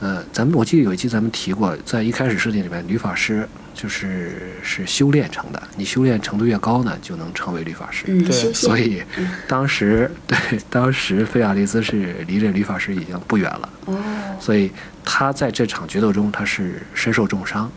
[0.00, 3.48] 呃，咱们我记得有一期咱们提过，在一开始设定里面，女法师。
[3.76, 8.06] 就是是修炼成的，你修炼程度越高呢，就能成为律法师。
[8.08, 8.50] 嗯，对。
[8.54, 9.02] 所以
[9.46, 10.38] 当时对
[10.70, 13.68] 当时菲亚利斯是离这律法师已经不远了。
[13.84, 13.98] 哦。
[14.40, 14.72] 所以
[15.04, 17.70] 他在这场决斗中，他是身受重伤，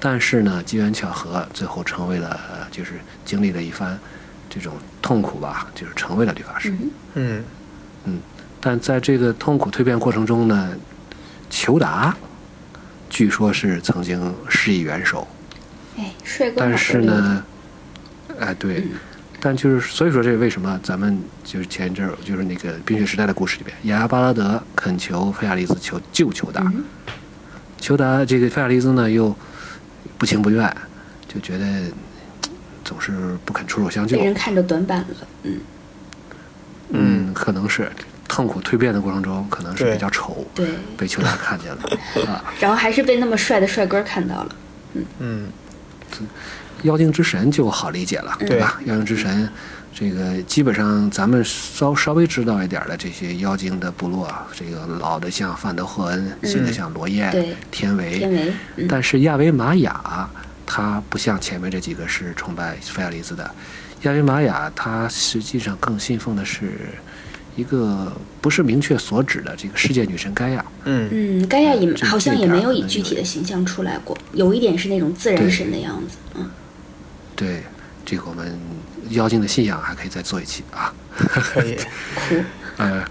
[0.00, 2.36] 但是呢，机缘巧合，最后成为了，
[2.72, 3.96] 就是经历了一番
[4.50, 6.74] 这种痛苦吧，就是成为了律法师。
[7.14, 7.44] 嗯
[8.06, 8.18] 嗯，
[8.60, 10.72] 但在这个痛苦蜕变过程中呢，
[11.50, 12.16] 裘达
[13.08, 15.26] 据说是曾经施以援手，
[15.96, 16.56] 哎，帅哥。
[16.58, 17.44] 但是呢，
[18.40, 18.84] 哎对，
[19.40, 26.72] 但就是所以说这为什么咱们就是前一阵儿就是那个冰雪时代的故事里边，雅亚巴拉德恳求菲亚利兹求救裘达，
[27.78, 29.34] 裘达这个菲亚利兹呢又
[30.18, 30.76] 不情不愿，
[31.28, 31.66] 就觉得
[32.84, 35.60] 总是不肯出手相救，被人看着短板了，嗯。
[36.90, 37.90] 嗯，可能是
[38.34, 40.66] 痛苦蜕变的过程中，可能是比较丑，对，
[40.96, 41.82] 被邱达看见了
[42.26, 42.42] 啊。
[42.58, 44.56] 然后还是被那么帅的帅哥看到了，
[44.94, 45.48] 嗯嗯。
[46.82, 48.80] 妖精之神就好理解了，对吧？
[48.84, 49.48] 妖精之神，
[49.94, 57.30] 这个基本上咱们稍稍微知道一点的这些妖精的部落，这个老的像范德霍恩，新的像罗燕、
[57.70, 58.52] 天维，天维。
[58.88, 60.28] 但是亚维玛雅，
[60.66, 63.48] 他不像前面这几个是崇拜菲亚利斯的。
[64.02, 66.72] 亚维玛雅，他实际上更信奉的是
[67.56, 70.64] 一个不是明确所指的这个世界女神盖亚。
[70.84, 76.16] 嗯嗯，盖亚也好像也没有以具体的形象出来过，有一点是那种自然神的样子。
[76.34, 76.50] 嗯，
[77.36, 77.62] 对，
[78.04, 78.58] 这个我们
[79.10, 80.92] 妖精的信仰还可以再做一期啊。
[81.16, 81.76] 可以。
[82.28, 82.42] 哭
[82.76, 83.04] 呃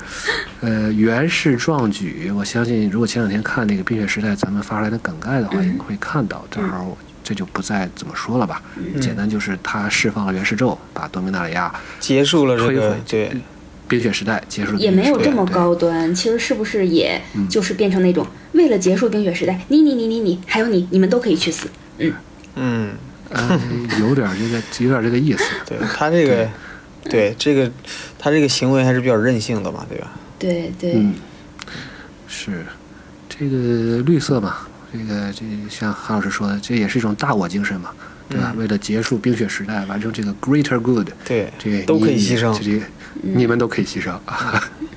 [0.60, 6.46] 呃，原氏壮举，我相信如果前两天看那个《冰雪时代》咱们发出来的梗概的话，应该会看到。
[6.52, 6.98] 正好。
[7.26, 8.62] 这就不再怎么说了吧，
[9.00, 13.32] 简单就是他释放了原始咒，把多米纳里亚结束了这个对
[13.88, 21.68] 冰雪时代结束也没有这么高端，其实是不是也就是变成那种为了结束冰雪时代，你你你你你还有你你们都可以去死，
[22.56, 22.92] 嗯。
[23.36, 23.60] 嗯，
[24.00, 26.48] 有点这个有点这个意思， 对他这个
[27.10, 27.34] 对。
[27.40, 27.72] 这个
[28.20, 30.12] 他这个行为还是比较任性的嘛，对吧？
[30.38, 31.04] 对对，
[32.28, 32.64] 是
[33.28, 34.58] 这个绿色嘛。
[34.92, 37.90] 这个这像韩老师说的，这也是一种大我精神嘛，
[38.30, 38.54] 对吧？
[38.56, 42.80] 为了结束冰雪时代，完成这个 greater good，对，这个都可以牺牲，这
[43.22, 44.18] 你们都可以牺牲。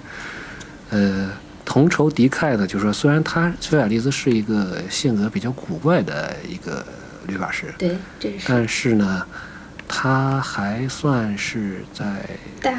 [0.90, 1.30] 呃，
[1.64, 6.84] 同仇敌忾呢，就是说，虽然他菲亚利兹是一个性格比较古怪的一个
[7.26, 9.26] 律法师，对，是，但是呢，
[9.88, 12.04] 他还算是在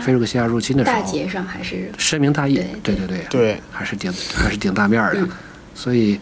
[0.02, 3.26] 菲鲁克西亚入侵的时候，大节上还是深明大义，对对对。
[3.30, 5.28] 对，还是顶还是顶大面的，
[5.76, 6.20] 所以。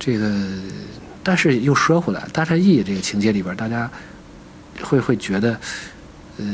[0.00, 0.32] 这个，
[1.24, 3.90] 但是又说回来，大战役这个情节里边，大家
[4.80, 5.58] 会会觉得，
[6.38, 6.44] 呃，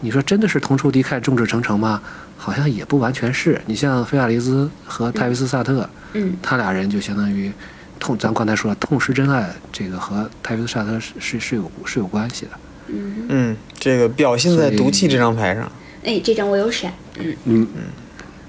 [0.00, 2.02] 你说真的是同仇敌忾、众志成城吗？
[2.36, 3.60] 好像也不完全是。
[3.64, 7.50] 你像菲亚雷兹和泰维斯萨特，嗯，他俩人就相当于
[7.98, 12.50] 痛，咱刚才说了，痛失真爱，这个和泰维斯萨特是是是有是有关系的。
[12.88, 15.70] 嗯嗯，这个表现在毒气这张牌上。
[16.04, 16.92] 哎，这张我有闪。
[17.18, 17.82] 嗯嗯嗯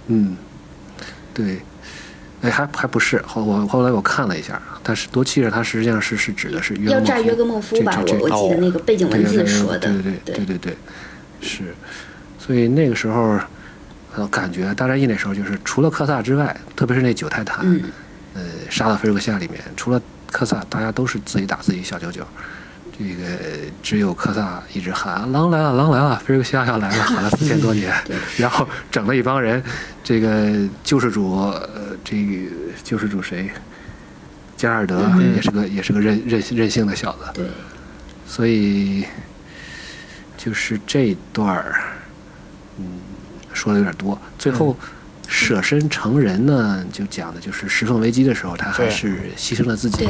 [0.08, 0.36] 嗯，
[1.34, 1.60] 对。
[2.41, 8.04] 哎，还还不是后我后来我看了一下，但是多气着它实际上是是指的是要炸约格莫夫吧？
[8.06, 10.78] 我我记得那个背景文字说的，对对对对对对，
[11.41, 11.74] 是。
[12.38, 13.39] 所以那个时候，
[14.28, 17.65] 感觉大战役那时候就是除了科萨之外，特别是那九泰坦，
[18.36, 20.00] 呃，杀到菲尔克夏里面，除了
[20.32, 22.21] 科萨，大家都是自己打自己小九九。
[22.97, 23.23] 这个
[23.84, 27.93] 只有科萨一直喊“狼来了，狼来了，菲尔克西亚要来了”，喊了四千多年，
[28.38, 29.62] 然后整了一帮人。
[30.01, 30.53] 这个
[30.84, 32.31] 救世主，呃，这个
[32.84, 33.49] 救世主谁？
[34.55, 37.19] 加尔德也是个也是个任任任性的小子。
[37.34, 37.45] 对。
[38.25, 39.05] 所以
[40.38, 41.81] 就是这段儿，
[42.77, 42.86] 嗯，
[43.51, 44.17] 说的有点多。
[44.39, 44.77] 最后
[45.27, 50.05] 舍身成人呢，就讲的就是石缝危机的时候，他还是牺牲了自己。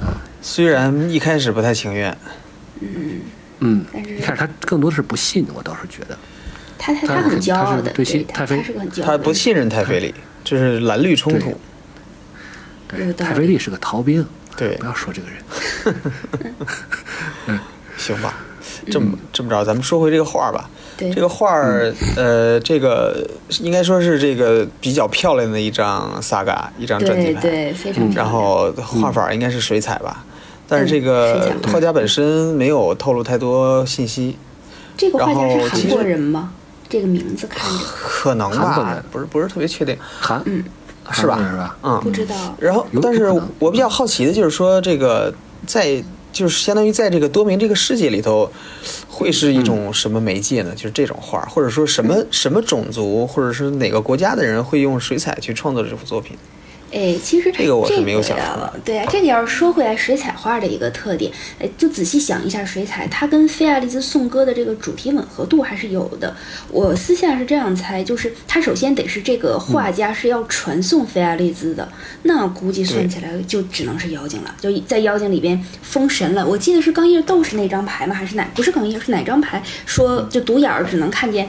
[0.00, 0.18] 啊。
[0.40, 2.16] 虽然一开始不太情愿，
[2.80, 3.20] 嗯
[3.60, 6.16] 嗯，但是他更多的是不信，我倒是觉得，
[6.78, 8.62] 他他他很骄傲的，对太妃。
[8.62, 11.58] 是很骄傲，他不信任太妃里，这是蓝绿冲突。
[12.86, 14.24] 对，太妃利是个逃兵，
[14.56, 15.96] 对，不要说这个人。
[17.48, 17.58] 嗯，
[17.96, 18.34] 行吧，
[18.90, 20.70] 这么这么着，咱们说回这个画吧。
[20.98, 23.24] 这个画儿，呃，这个
[23.60, 28.10] 应该说是这个比较漂亮的一张 saga，一张专辑牌，对，非常。
[28.12, 30.24] 然后画法应该是水彩吧，
[30.68, 34.36] 但是这个画家本身没有透露太多信息。
[34.96, 36.52] 这个画家是韩国人吗？
[36.88, 39.96] 这个名字看着可能吧，不是不是特别确定。
[40.20, 40.62] 韩，嗯，
[41.10, 41.38] 是吧？
[41.50, 41.76] 是吧？
[41.82, 42.34] 嗯，不知道。
[42.58, 45.34] 然后，但是我比较好奇的就是说，这个
[45.66, 46.02] 在。
[46.30, 48.48] 就是相当于在这个多明这个世界里头，
[49.08, 50.72] 会是一种什么媒介呢？
[50.76, 56.36] 就是这种画，或者说什么什么种族，或者是哪个国家的人会用水彩去创作这幅作品？
[56.90, 58.72] 哎，其实这个我是没有想到。
[58.84, 66.34] 对啊，这个要是说回来，水彩画的一个特点，哎，就仔细想一下，水彩它跟菲亚丽兹颂歌的这个主题吻合度还是有的。
[66.70, 71.86] 我私下是这样猜，就是它首先得是这个画家是要传送菲亚丽兹的，
[72.22, 76.46] 那估计算起来就只能是妖精了，就在妖精里边封神了。
[76.46, 78.14] 我记得是钢叶斗士那张牌吗？
[78.14, 78.48] 还是哪？
[78.54, 79.62] 不是钢叶，是哪张牌？
[79.84, 81.46] 说就独眼儿只能看见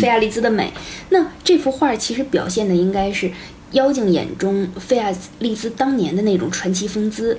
[0.00, 0.70] 菲亚丽兹的美。
[1.08, 3.30] 那这幅画其实表现的应该是。
[3.72, 7.38] 妖精眼中菲亚丽兹当年的那种传奇风姿，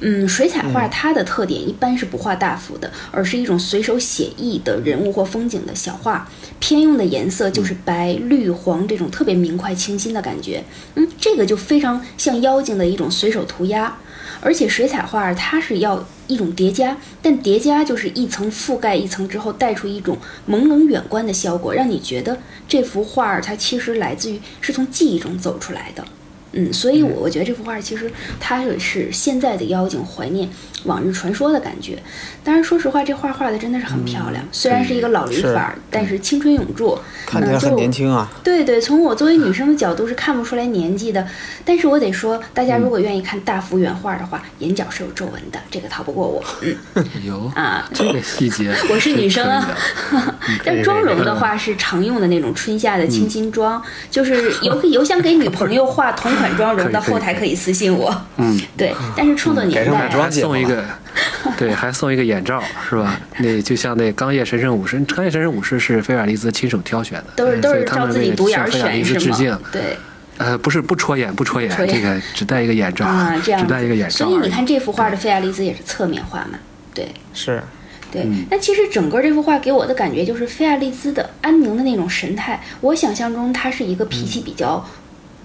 [0.00, 10.62] 嗯，水彩画它的特点一般是不画大幅的，而是一种随手写意的人物或风景的小画，偏用的颜色就是白、绿、黄这种特别明快清新的感觉，
[10.94, 13.96] 嗯，这个就非常像妖精的一种随手涂鸦。
[14.42, 26.04] 而且水彩画它是要一种叠加，但叠加就是一层覆盖一层之后，带出一种朦胧远观的效果，让你觉得这幅画儿它其实来自于是从记忆中走出来的。
[26.52, 30.46] 嗯，所以，我我觉得这幅画其实它是现在的妖精怀念
[30.84, 31.98] 往日传说的感觉。
[32.44, 34.44] 当然，说实话，这画画的真的是很漂亮。
[34.52, 38.30] 虽然是一个老驴法，但是青春永驻，看起来很年轻啊。
[38.44, 41.26] 对对，从我作为女生的角度是看不出来年纪的。
[41.64, 46.44] 但是我得说，大家如果愿意看大幅原画的话，眼角是有皱纹的，这个逃不过我。
[46.60, 46.76] 嗯，
[47.24, 48.74] 有啊，这个细节。
[48.90, 49.74] 我是女生啊。
[50.64, 56.30] 但妆容的话是常用的那种春夏的清新妆，就是有有想给女朋友画同。
[56.42, 58.12] 款妆容的后台可以私信我。
[58.36, 60.84] 嗯，对，但是创作年代还送一个，
[61.56, 63.20] 对，还送一个眼罩，是吧？
[63.38, 69.60] 那就像那钢叶神圣武士，钢叶神圣武士是菲尔利兹亲手挑选的，都是都是照自己独眼选是吗？
[69.70, 69.96] 对，
[70.38, 74.26] 呃，不是不戳眼，不戳眼，这个只戴一个眼罩啊，这样只戴一个眼罩。
[74.26, 76.58] 所以你看这幅画的菲亚利兹也是侧面画嘛？
[76.92, 77.62] 对，是，
[78.10, 78.26] 对。
[78.50, 82.60] 那其实整个这幅画给我的感觉就是菲亚利兹的安宁的那种神态。
[82.80, 84.84] 我想象中他是一个脾气比较。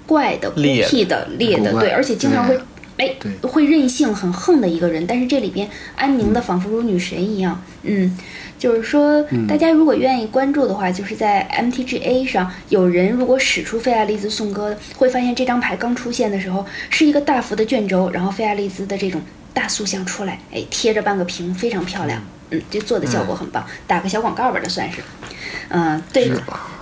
[0.08, 2.58] 怪的、孤僻的、烈的，对，而且经常会，
[2.98, 5.06] 哎，会任性、很横的一个人。
[5.06, 7.62] 但是这里边安宁的，仿佛如女神一样。
[7.84, 8.17] 嗯，
[8.58, 19.22] 就是说，大家如果愿意关注的话，就是在 MTGA 上，有人如果使出菲亚丽兹颂歌，会发现这张牌刚出现的时候是一个大幅的卷轴，然后菲亚丽兹的这种
[19.54, 22.20] 大塑像出来，哎，贴着半个屏，非常漂亮。
[22.20, 22.37] 嗯，
[22.70, 25.02] 这做的效果很棒，打个小广告吧，这算是。
[25.70, 26.32] 嗯，对，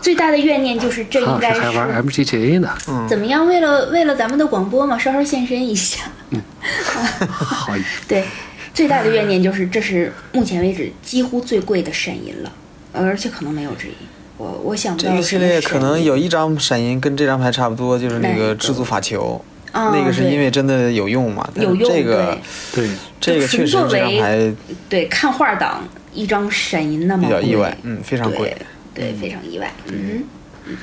[0.02, 1.60] 最大的怨念就是这应该是。
[1.60, 2.70] 还玩 MGTA 呢？
[3.10, 3.48] 怎么样？
[3.48, 6.04] 为了为了咱们的广播嘛，稍稍现身一下。
[6.30, 6.42] 嗯，
[7.28, 7.74] 好。
[8.08, 8.26] 对，
[8.74, 12.52] 最大的怨念就是这是目前为止几乎最贵的闪银了，
[12.94, 13.94] 而且可能没有之一。
[14.38, 15.10] 我我想不到。
[15.10, 19.44] 这个系列可能有一张闪银跟这张牌差不多，就是那个制作法球。
[19.76, 21.48] 那个是因为真的有用嘛？
[21.56, 21.90] 有用。
[21.90, 22.38] 这个
[22.74, 24.54] 对，这个确实这张牌
[24.88, 25.84] 对看画党
[26.14, 28.56] 一张闪银那么比较意外，嗯，非常贵。
[28.94, 29.72] 对，非常意外。
[29.88, 30.24] 嗯
[30.66, 30.78] 嗯。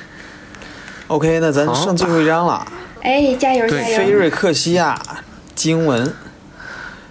[1.07, 2.65] OK，那咱剩最后一张了。
[3.01, 3.97] 哎，加油加油！
[3.97, 4.97] 菲瑞克西亚
[5.53, 6.13] 经文，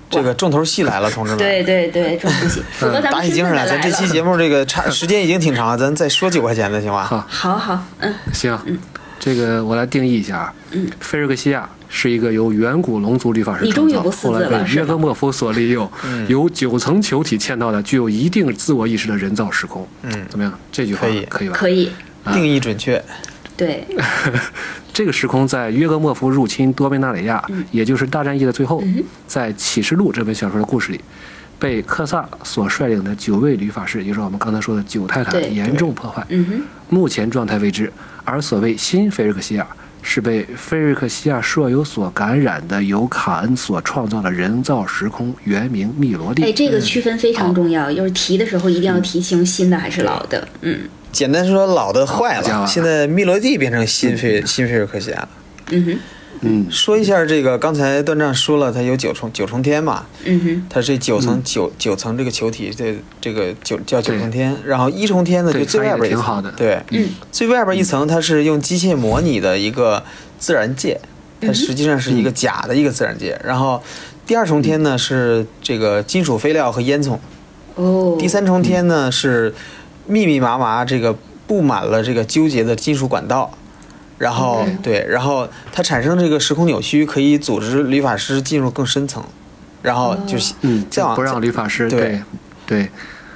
[0.08, 1.38] 这个重头戏来了，同志们。
[1.38, 2.62] 对对对，重头戏。
[3.10, 7.04] 打起精神来，咱这期节目这个差时间已经挺长了，咱再说九块钱的行吧？
[7.04, 8.78] 好，好好，嗯，行，嗯，
[9.22, 11.68] 这个我来定义一下啊，嗯，菲尔克西亚。
[11.94, 15.86] 是一个由远古龙族律法师创造，后来被约格莫夫所利用，
[16.26, 19.86] 由九层球体嵌套的具有一定自我意识的人造时空。
[20.00, 20.58] 嗯，怎么样？
[20.72, 21.54] 这句话可以可以吧？
[21.54, 21.90] 可以，
[22.32, 23.04] 定义准确。
[23.58, 23.86] 对，
[24.90, 28.82] 这个时空在约格莫夫入侵多贝纳里亚，也就是大战役的最后，
[29.26, 31.00] 在启示录这本小说的故事里，
[31.62, 36.26] 被克萨所率领的九位旅法师，也就是我们刚才说的九泰坦，严重破坏。
[36.88, 37.92] 目前状态未知。
[38.24, 39.64] 而所谓新菲瑞克西亚。
[40.04, 46.42] 是被菲瑞克西亚舍友所感染的，由卡恩所创造的人造时空，原名密罗蒂。
[46.42, 50.48] 哎，这个区分非常重要，就是提的时候一定要提清新的还是老的。
[50.62, 50.80] 嗯，
[51.12, 55.28] 简单说，老的坏了，现在密罗蒂变成新菲新菲瑞克西亚了。
[55.70, 55.98] 嗯哼。
[56.44, 60.04] 嗯，说一下这个，刚才段丈说了，它有九重九重天嘛？
[60.24, 64.56] 嗯哼，它是九层九九层这个球体，这这个九叫九重天。
[64.64, 66.52] 然后一重天呢，就最外边一层。
[66.56, 70.02] 对，嗯，最外边一层它是用机械模拟的一个
[70.36, 71.00] 自然界，
[71.40, 73.40] 它实际上是一个假的一个自然界。
[73.44, 73.80] 然后
[74.26, 77.16] 第二重天呢是这个金属废料和烟囱。
[77.76, 78.16] 哦。
[78.18, 79.54] 第三重天呢是
[80.08, 83.56] 密密麻麻这个布满了这个纠结的金属管道。
[84.22, 89.20] 然后对，然后它产生这个时空扭曲，可以组织理发师进入更深层，
[89.82, 92.22] 然后就是嗯，再往不让理发师对。
[92.64, 92.88] 对，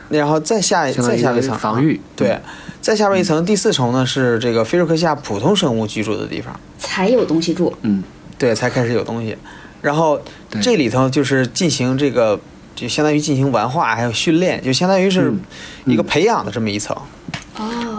[0.08, 2.00] 然后再下再下一层防御。
[2.14, 2.38] 对，
[2.80, 8.04] 再下边一层第四重呢是这个菲瑞克夏普通生物居住的地方，才有东西住，嗯，
[8.38, 9.36] 对，才开始有东西，
[9.82, 10.20] 然后
[10.62, 12.38] 这里头就是进行这个
[12.76, 15.34] 就相当于进行玩化还有训练，就相当于是
[15.84, 16.96] 一个培养的这么一层。
[16.96, 17.02] 哦，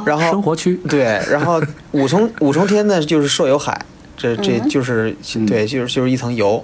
[0.08, 3.80] 然后生活区对，然后五重 五重天呢就是朔有海，
[4.16, 6.64] 这这嗯就是、嗯对，就是就是一层油。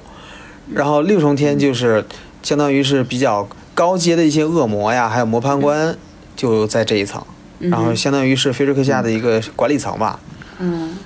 [0.73, 2.03] 然后六重天就是
[2.41, 5.95] 相当于是比较高阶的一些恶魔呀，还有魔判官
[6.35, 7.21] 就在这一层，
[7.59, 10.19] 然后相当于是菲瑞克下的一个管理层吧。
[10.59, 10.97] 嗯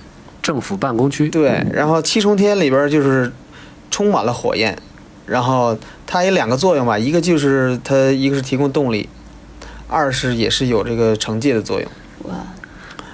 [0.43, 1.27] 政府办公区。
[1.29, 3.31] 对，然后七重天里边就是
[3.89, 4.77] 充满了火焰，
[5.25, 9.09] 然后它有两个作用吧，一个就是它一个是提供动力，
[9.87, 11.89] 二是也是有这个惩戒的作用。
[12.27, 12.35] 哇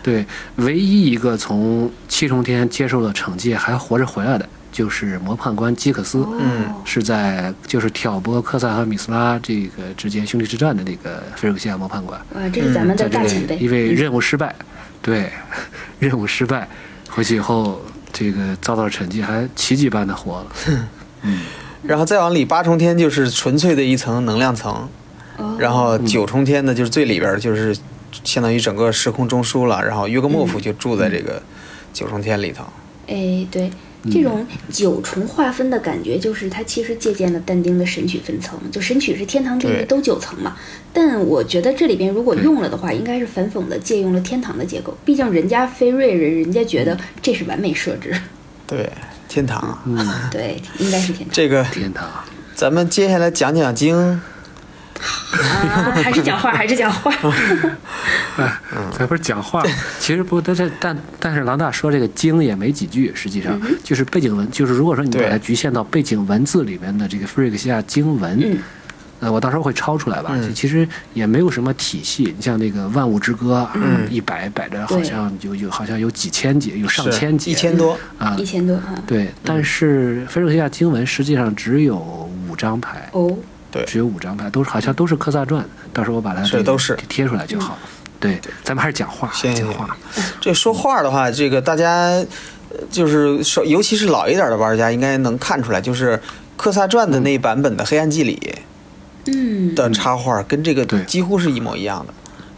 [0.02, 0.26] 对，
[0.58, 6.82] 唯一一个从七重天接受了惩戒还活着回来的，就是魔判官基克斯，嗯哦。
[6.84, 14.54] 是在就是挑拨科萨和米斯拉这个之间兄弟之战的那个菲尔克西亚魔判官，哇，这是咱们的在这大前辈，因为嗯任务失败，
[15.02, 15.32] 对，
[16.00, 16.68] 任务失败，
[17.10, 20.48] 回去以后这个遭到了惩戒，还奇迹般的活了。
[21.22, 21.40] 嗯
[21.82, 24.90] 然后再往里八重天就是纯粹的一层能量层，
[25.38, 25.56] 哦。
[25.58, 27.74] 然后九重天呢就是最里边就是
[28.24, 31.42] 相当于整个时空中枢了，然后约格莫夫就住在这个
[31.94, 32.64] 九重天里头。
[33.08, 33.70] 哎，对，
[34.10, 40.56] 这种九重划分的感觉，就是它其实借鉴了但丁的神曲分层，就神曲是天堂地狱都九层嘛。
[40.94, 48.16] 但我觉得这里边如果用了的话，应该是反讽的借用了天堂的结构，毕竟人家非瑞人，人家觉得这是完美设置，
[48.66, 48.90] 对，
[49.28, 52.10] 天堂啊，嗯，对，应该是天堂这个天堂。
[52.56, 54.22] 咱们接下来讲讲经。
[55.34, 57.12] 啊，还是讲话，还是讲话，
[58.38, 58.60] 哎，
[58.98, 59.64] 咱不是讲话，
[60.00, 68.58] 其实不，但是但但是郎大说这个经也没几句，实际上就是背景文，就是如果说你把它局限到背景文字里面的这个菲瑞克西亚经文，嗯。
[69.20, 70.32] 呃，我到时候会抄出来吧。
[70.34, 70.54] 嗯。
[70.54, 74.06] 其实也没有什么体系，你像那个《万物之歌》啊，嗯。
[74.12, 78.36] 一百摆着好像有有好像有几千节，有上千节，一千多，啊。
[78.38, 78.44] 一。
[78.44, 78.94] 千多啊。
[79.08, 81.98] 对，但是菲瑞克西亚经文实际上只有
[82.50, 83.34] 五张牌，哦，
[83.74, 85.68] 对只有五张牌，都是好像都是科萨传。
[85.92, 87.78] 到时候我把它这都是贴出来就好。
[88.20, 89.98] 对，咱们还是讲话，讲话。
[90.40, 91.90] 这说话的话，这个大家
[92.70, 96.22] 呃就是说，尤其是老一点的玩家应该能看出来，就是
[96.56, 98.56] 科萨传的那版本的《黑暗祭礼
[99.26, 102.14] 嗯》，的插画跟这个几乎是一模一样的。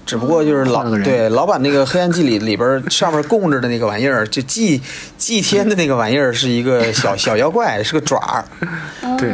[0.05, 4.79] 只不过就是老对老版那个《黑暗祭礼》里边上面供着的那个玩意儿，就祭
[5.17, 8.45] 祭天的那个玩意儿是一个小小妖怪，是个爪儿。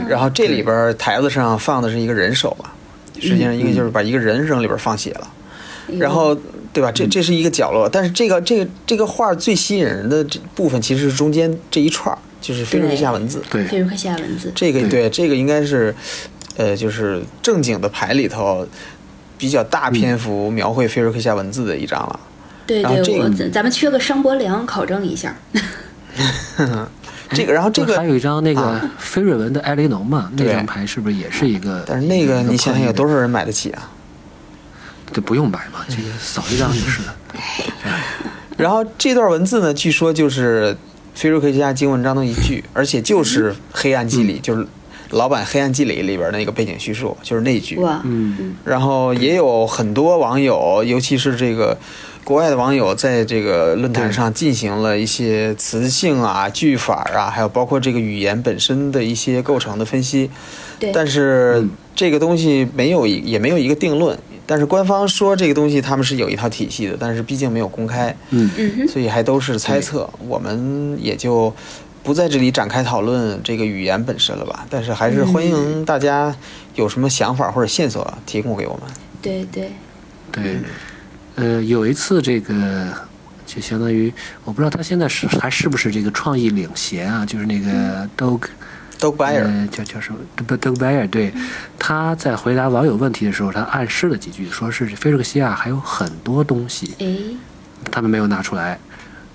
[0.08, 2.70] 然后这里边台子上放的是一个人手嘛，
[3.20, 5.28] 实际上一个就是把一个人扔里边放血了。
[6.00, 6.34] 然后
[6.72, 6.90] 对吧？
[6.90, 13.44] 这这是一个角落，但是这个这个这个画最吸引人的这部分其实是中间这一串儿，就是菲瑞克夏文字。
[13.50, 15.94] 对，菲瑞克西亚文字，这个对对这个应该是，
[16.56, 18.66] 呃，就是正经的牌里头
[19.42, 22.20] 比较大篇幅描绘菲瑞克夏文字的一张了。
[22.68, 25.36] 对对，然后这个我咱咱们缺个商伯良考证一下。
[27.34, 31.84] 这个，然后这个还有一张那个啊菲瑞文的埃雷农嘛，那张牌是不是也是一个？
[31.88, 33.16] 但是那个你想想有多少？
[33.16, 33.89] 人买得起啊？
[35.12, 37.16] 对，不用买嘛，这个扫一张就是了。
[38.58, 40.78] 然后这段文字呢，据说就是
[41.16, 44.68] 菲瑞克夏经文章的一句，而且就是《黑暗记里》，就是
[45.12, 47.80] 老版《黑暗祭礼》里边那个背景叙述，就是那句。
[48.03, 51.78] 嗯，然后也有很多网友，尤其是这个
[52.24, 60.30] 国外的网友，在这个论坛上进行了一些词性啊、句法啊，还有包括这个语言本身的一些构成的分析。
[60.80, 64.18] 对，但是嗯这个东西没有一也没有一个定论。
[64.47, 70.09] 但是官方说这个东西他们是有一套体系的，但是毕竟没有公开，嗯，嗯，所以还都是猜测。
[70.28, 71.53] 我们也就
[72.04, 74.66] 不在这里展开讨论这个语言本身了吧。
[74.70, 76.36] 但是还是欢迎大家
[76.76, 78.84] 有什么想法或者线索提供给我们。
[79.22, 79.72] 对对，
[80.32, 80.60] 对，
[81.36, 82.88] 呃，有一次这个
[83.45, 84.12] 就相当于，
[84.43, 88.10] 我不知道他现在是还是不是这个创意领衔啊，就是那个
[89.18, 90.20] 白尔，呃，叫叫什么？
[90.47, 91.34] 德德拜尔，对，
[91.80, 97.08] 他在回答网友问题的时候，他暗示了几句，说是菲利克西亚还有很多东西，哎，
[97.91, 98.80] 他们没有拿出来，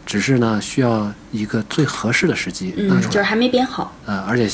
[0.06, 3.10] 只是呢需要一个最合适的时机拿嗯，出来。
[3.10, 3.92] 就是还没编好。
[4.06, 4.48] 呃，而且，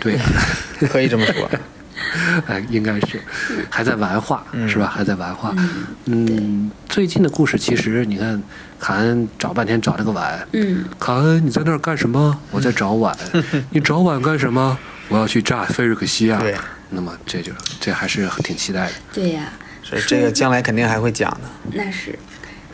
[0.00, 0.18] 对，
[0.90, 1.48] 可以这么说。
[2.46, 3.20] 哎，应该是
[3.68, 4.86] 还在玩化，嗯是吧？
[4.92, 5.54] 还在玩化。
[5.56, 8.42] 嗯嗯，最近的故事其实你看，
[8.80, 12.36] 卡恩找半天找这个碗，嗯，卡恩你在那儿干什么？
[12.50, 13.16] 我在找碗。
[13.70, 14.76] 你找碗干什么？
[15.08, 16.38] 我要去炸菲瑞克西亚。
[16.38, 16.56] 对，
[16.88, 18.92] 那么这就这还是挺期待的。
[19.12, 21.40] 对呀，是这个将来肯定还会讲的。
[21.72, 22.18] 那是。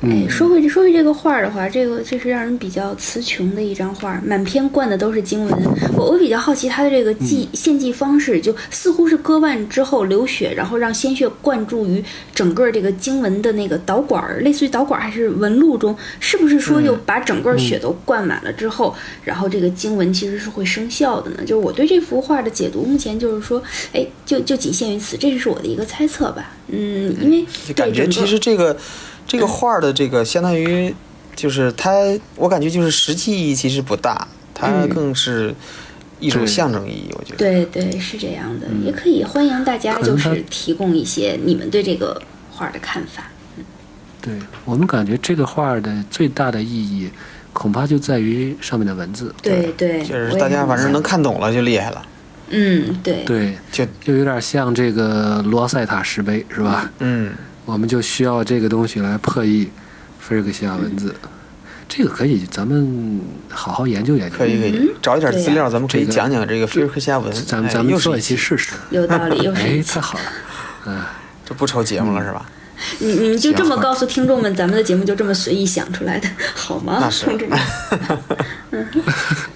[0.03, 5.55] 嗯哎，说回说回这个画儿的话，这个这是让人比较词穷的一张画儿，满篇灌的都是经文。
[5.97, 18.95] 我我比较好奇他的这个祭献祭方式，就似乎是割腕之后流血，然后让鲜血灌注于整个这个经文的那个导管儿，类似于导管儿还是纹路中，是不是说就把整个血都灌满了之后，
[19.25, 21.39] 然后这个经文其实是会生效的呢？
[21.41, 26.53] 就是我对这幅画的解读，目前就是说，哎，就就仅限于此，这是我的一个猜测吧。
[26.69, 28.81] 嗯，因为感觉其实这个这
[29.39, 30.95] 个 画的这个相当于
[31.35, 31.91] 就是它，
[32.37, 35.55] 我感觉就是实际意义其实不大，它嗯更是
[36.21, 37.11] 一种象征意义。
[37.19, 42.21] 我觉得，对对，是这样的，也可以欢迎大家就是提供一些你们对这个
[42.53, 43.25] 画的看法。
[44.23, 47.09] 对我们感觉这个画儿的最大的意义，
[47.53, 49.33] 恐怕就在于上面的文字。
[49.41, 52.05] 对对，就是大家反正能看懂了就厉害了。
[52.49, 56.91] 嗯，对对，就就有点像这个罗塞塔石碑，是吧？
[56.99, 57.33] 嗯，
[57.67, 59.69] 我们就需要这个东西来破译
[60.19, 61.15] 菲尔克西亚文字。
[61.89, 64.37] 这个可以，咱们好好研究研究。
[64.37, 67.33] 可以可以，找一点资料，咱们可以讲讲这个菲尔克西亚文。
[67.33, 68.73] 咱们哎咱们做一期期试试。
[68.91, 70.01] 有道理，又是哎一，期太。
[70.01, 70.25] 好了，
[70.87, 71.03] 嗯，
[71.45, 72.45] 这不愁节目了是吧？
[72.99, 76.99] 你你们就这么告诉听众们，咱们的节目就这么随意想出来的，好吗？
[77.03, 77.59] 那是同志们，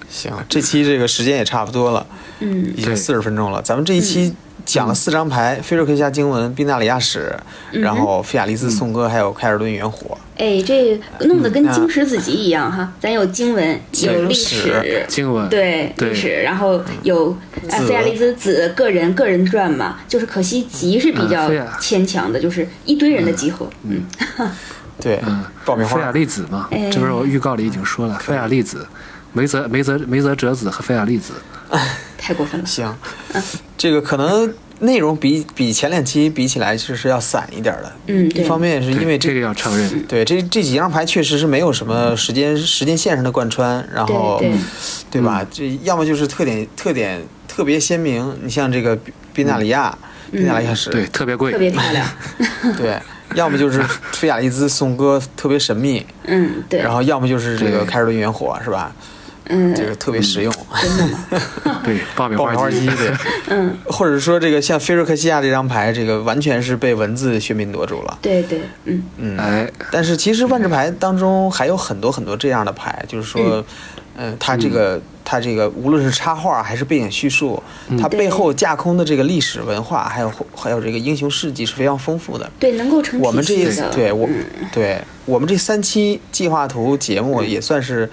[0.09, 2.05] 行，这期这个时间也差不多了，
[2.39, 3.61] 嗯已经四十分钟了。
[3.61, 4.33] 咱们这一期
[4.65, 7.35] 讲了四张牌：菲尔克西亚经文、宾纳里亚史，
[7.71, 10.17] 然后菲亚利斯颂歌，还有凯尔顿元火。
[10.37, 17.35] 哎，这弄得跟嗯经史子集一样哈，咱有经文，有历史，经文对对历史，然后有
[17.69, 21.49] 菲亚利兹子个人个人传嘛，就是可惜集是比较
[21.79, 24.03] 牵强的，就是一堆人的集合，嗯，
[24.99, 25.97] 对，嗯，爆米花。
[25.97, 28.87] 菲亚利子嘛，哎这不是我预告里已经说了，菲亚利子、
[29.33, 31.33] 梅泽梅泽梅泽哲子和菲亚利子。
[32.21, 32.95] 太过分了，行，
[33.75, 37.91] 这个可能内容比比前两期比起来就是要散一点的。
[38.07, 44.57] 嗯，对，一方面是因为这个要承认，对这这几张牌确实是没有什么时间时间线上的贯穿，然后对对。
[45.11, 45.45] 对吧？
[45.51, 49.97] 这要么就是特点特点特别鲜明，你像这个宾宾纳里亚、
[50.31, 51.51] 宾纳里亚是，对，特别贵。
[51.51, 52.07] 特，别漂亮，
[52.77, 52.97] 对，
[53.35, 57.85] 要么就是菲亚利兹颂歌特别神秘，嗯，对，然后要么就是这个对。
[57.85, 58.95] 凯尔顿元火，是吧？
[59.47, 60.53] 嗯，这个特别实用。
[60.81, 61.19] 真的吗？
[61.83, 63.11] 对，爆米花机，对，
[63.49, 68.17] 嗯，或者说这个像菲瑞克西亚这张牌，这个完全是被文字喧宾夺主了。
[68.21, 69.03] 对对，嗯。
[69.17, 73.63] 嗯，哎，但是其实万智牌当中还有很多很多这样的牌，就是说，
[74.17, 77.61] 嗯，它这个它这个无论是插画还是背景叙述，
[77.99, 82.49] 它背后架空的这个历史文化，还有还有这个英雄事迹是非常丰富的。
[82.59, 84.45] 对，能够成我们这一对我嗯。
[84.71, 88.09] 对我们这三期计划图节目也算是，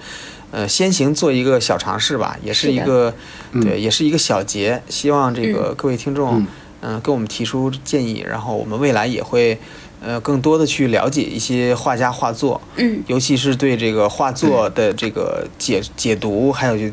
[0.51, 3.13] 呃，先行做一个小尝试吧，也是一个
[3.61, 4.81] 对，也是一个小结。
[4.89, 6.47] 希望这个各位听众嗯，
[6.81, 9.59] 嗯，跟我们提出建议，然后我们未来也会，
[10.01, 16.91] 呃，更多的去了解一些画家画作，嗯，尤其是对这个画作的这个解解读，还有就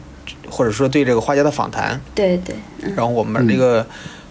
[0.50, 2.92] 或者说对这个画家的访谈，对对，嗯。
[2.94, 3.86] 然后我们这个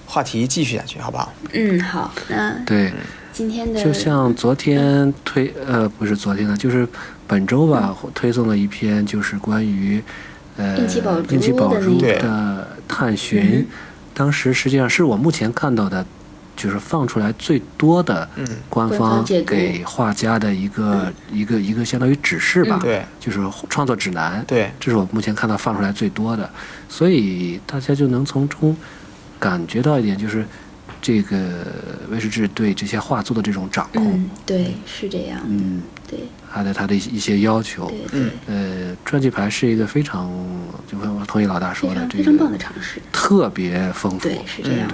[0.05, 1.33] 话题继续下去，好不好？
[1.53, 2.91] 嗯，好，那对，
[3.33, 6.87] 今天的就像昨天推呃不是昨天的，就是
[7.27, 10.01] 本周吧，推送了一篇就是关于
[10.57, 13.59] 呃应奇宝珠的探寻。
[13.59, 13.67] 嗯，
[14.13, 16.05] 当时实际上是我目前看到的，
[16.55, 18.47] 就是放出来最多的嗯。
[18.69, 23.03] 官官方给画家的一个一个一个相当于指示吧，对。
[23.19, 26.49] 就是创作指南，对，这是我目前看到放出来最多的，
[26.87, 28.75] 所以大家就能从中
[29.39, 30.45] 感觉到一点，就是
[31.01, 31.65] 这个
[32.09, 36.19] 威士志对这些画作的这种掌控，嗯，对，是这样，嗯，对。
[36.49, 37.87] 还有他的一些要求。
[37.87, 38.31] 对嗯。
[38.47, 40.31] 对，呃，传记牌是一个非常，
[40.87, 44.19] 就跟我同意老大说的，这常非常棒的个尝试，特别丰富。
[44.19, 44.87] 对，是这样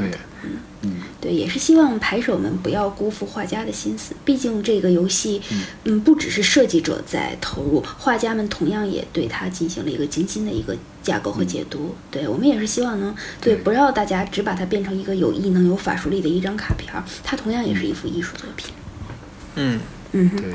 [0.43, 0.89] 的。
[1.19, 4.15] 对，对，也是希望牌手们不要辜负画家的心思。
[4.25, 5.41] 毕竟这个游戏，
[5.83, 11.95] 嗯，不只是设计者在投入，画家们同样也对它进行了一个精心的一个架构和解读。
[12.09, 18.73] 对我们也是希望能对，不要大家只把它变成一个有异能、有法术力的一张卡片儿，它同样也是一幅艺术作品。
[19.55, 19.79] 嗯，
[20.13, 20.53] 嗯哼，对，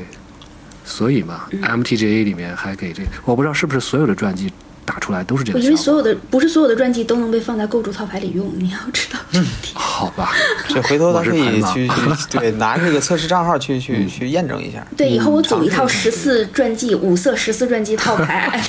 [0.83, 4.51] 所以嘛、m t g a 里面还给这，我不知道是不是所有的传记
[4.87, 5.69] 打出来都是这我个效果。
[5.69, 9.73] 觉得所有的不是所有的传记都能被放在构筑套牌里用， 你要知道这一点。
[9.75, 10.31] 好吧，
[10.69, 11.93] 这回头咱可以去去
[12.39, 18.59] 对拿这个测试账号去去去验证一下，对，以后我组一套嗯十四传记、五色十四传记套牌。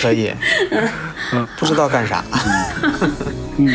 [0.00, 0.32] 可以，
[1.32, 2.24] 嗯不知道干啥。
[3.58, 3.68] 嗯，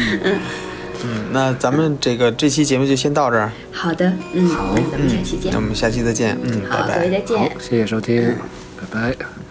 [1.03, 5.61] 嗯，那咱们这个这期节目就先到这儿，好的，嗯，好那咱们下期见那我。
[5.61, 7.11] 们下期再见，嗯，好，拜拜各位。
[7.11, 8.35] 再见。，谢谢收听，
[8.79, 9.42] 拜拜。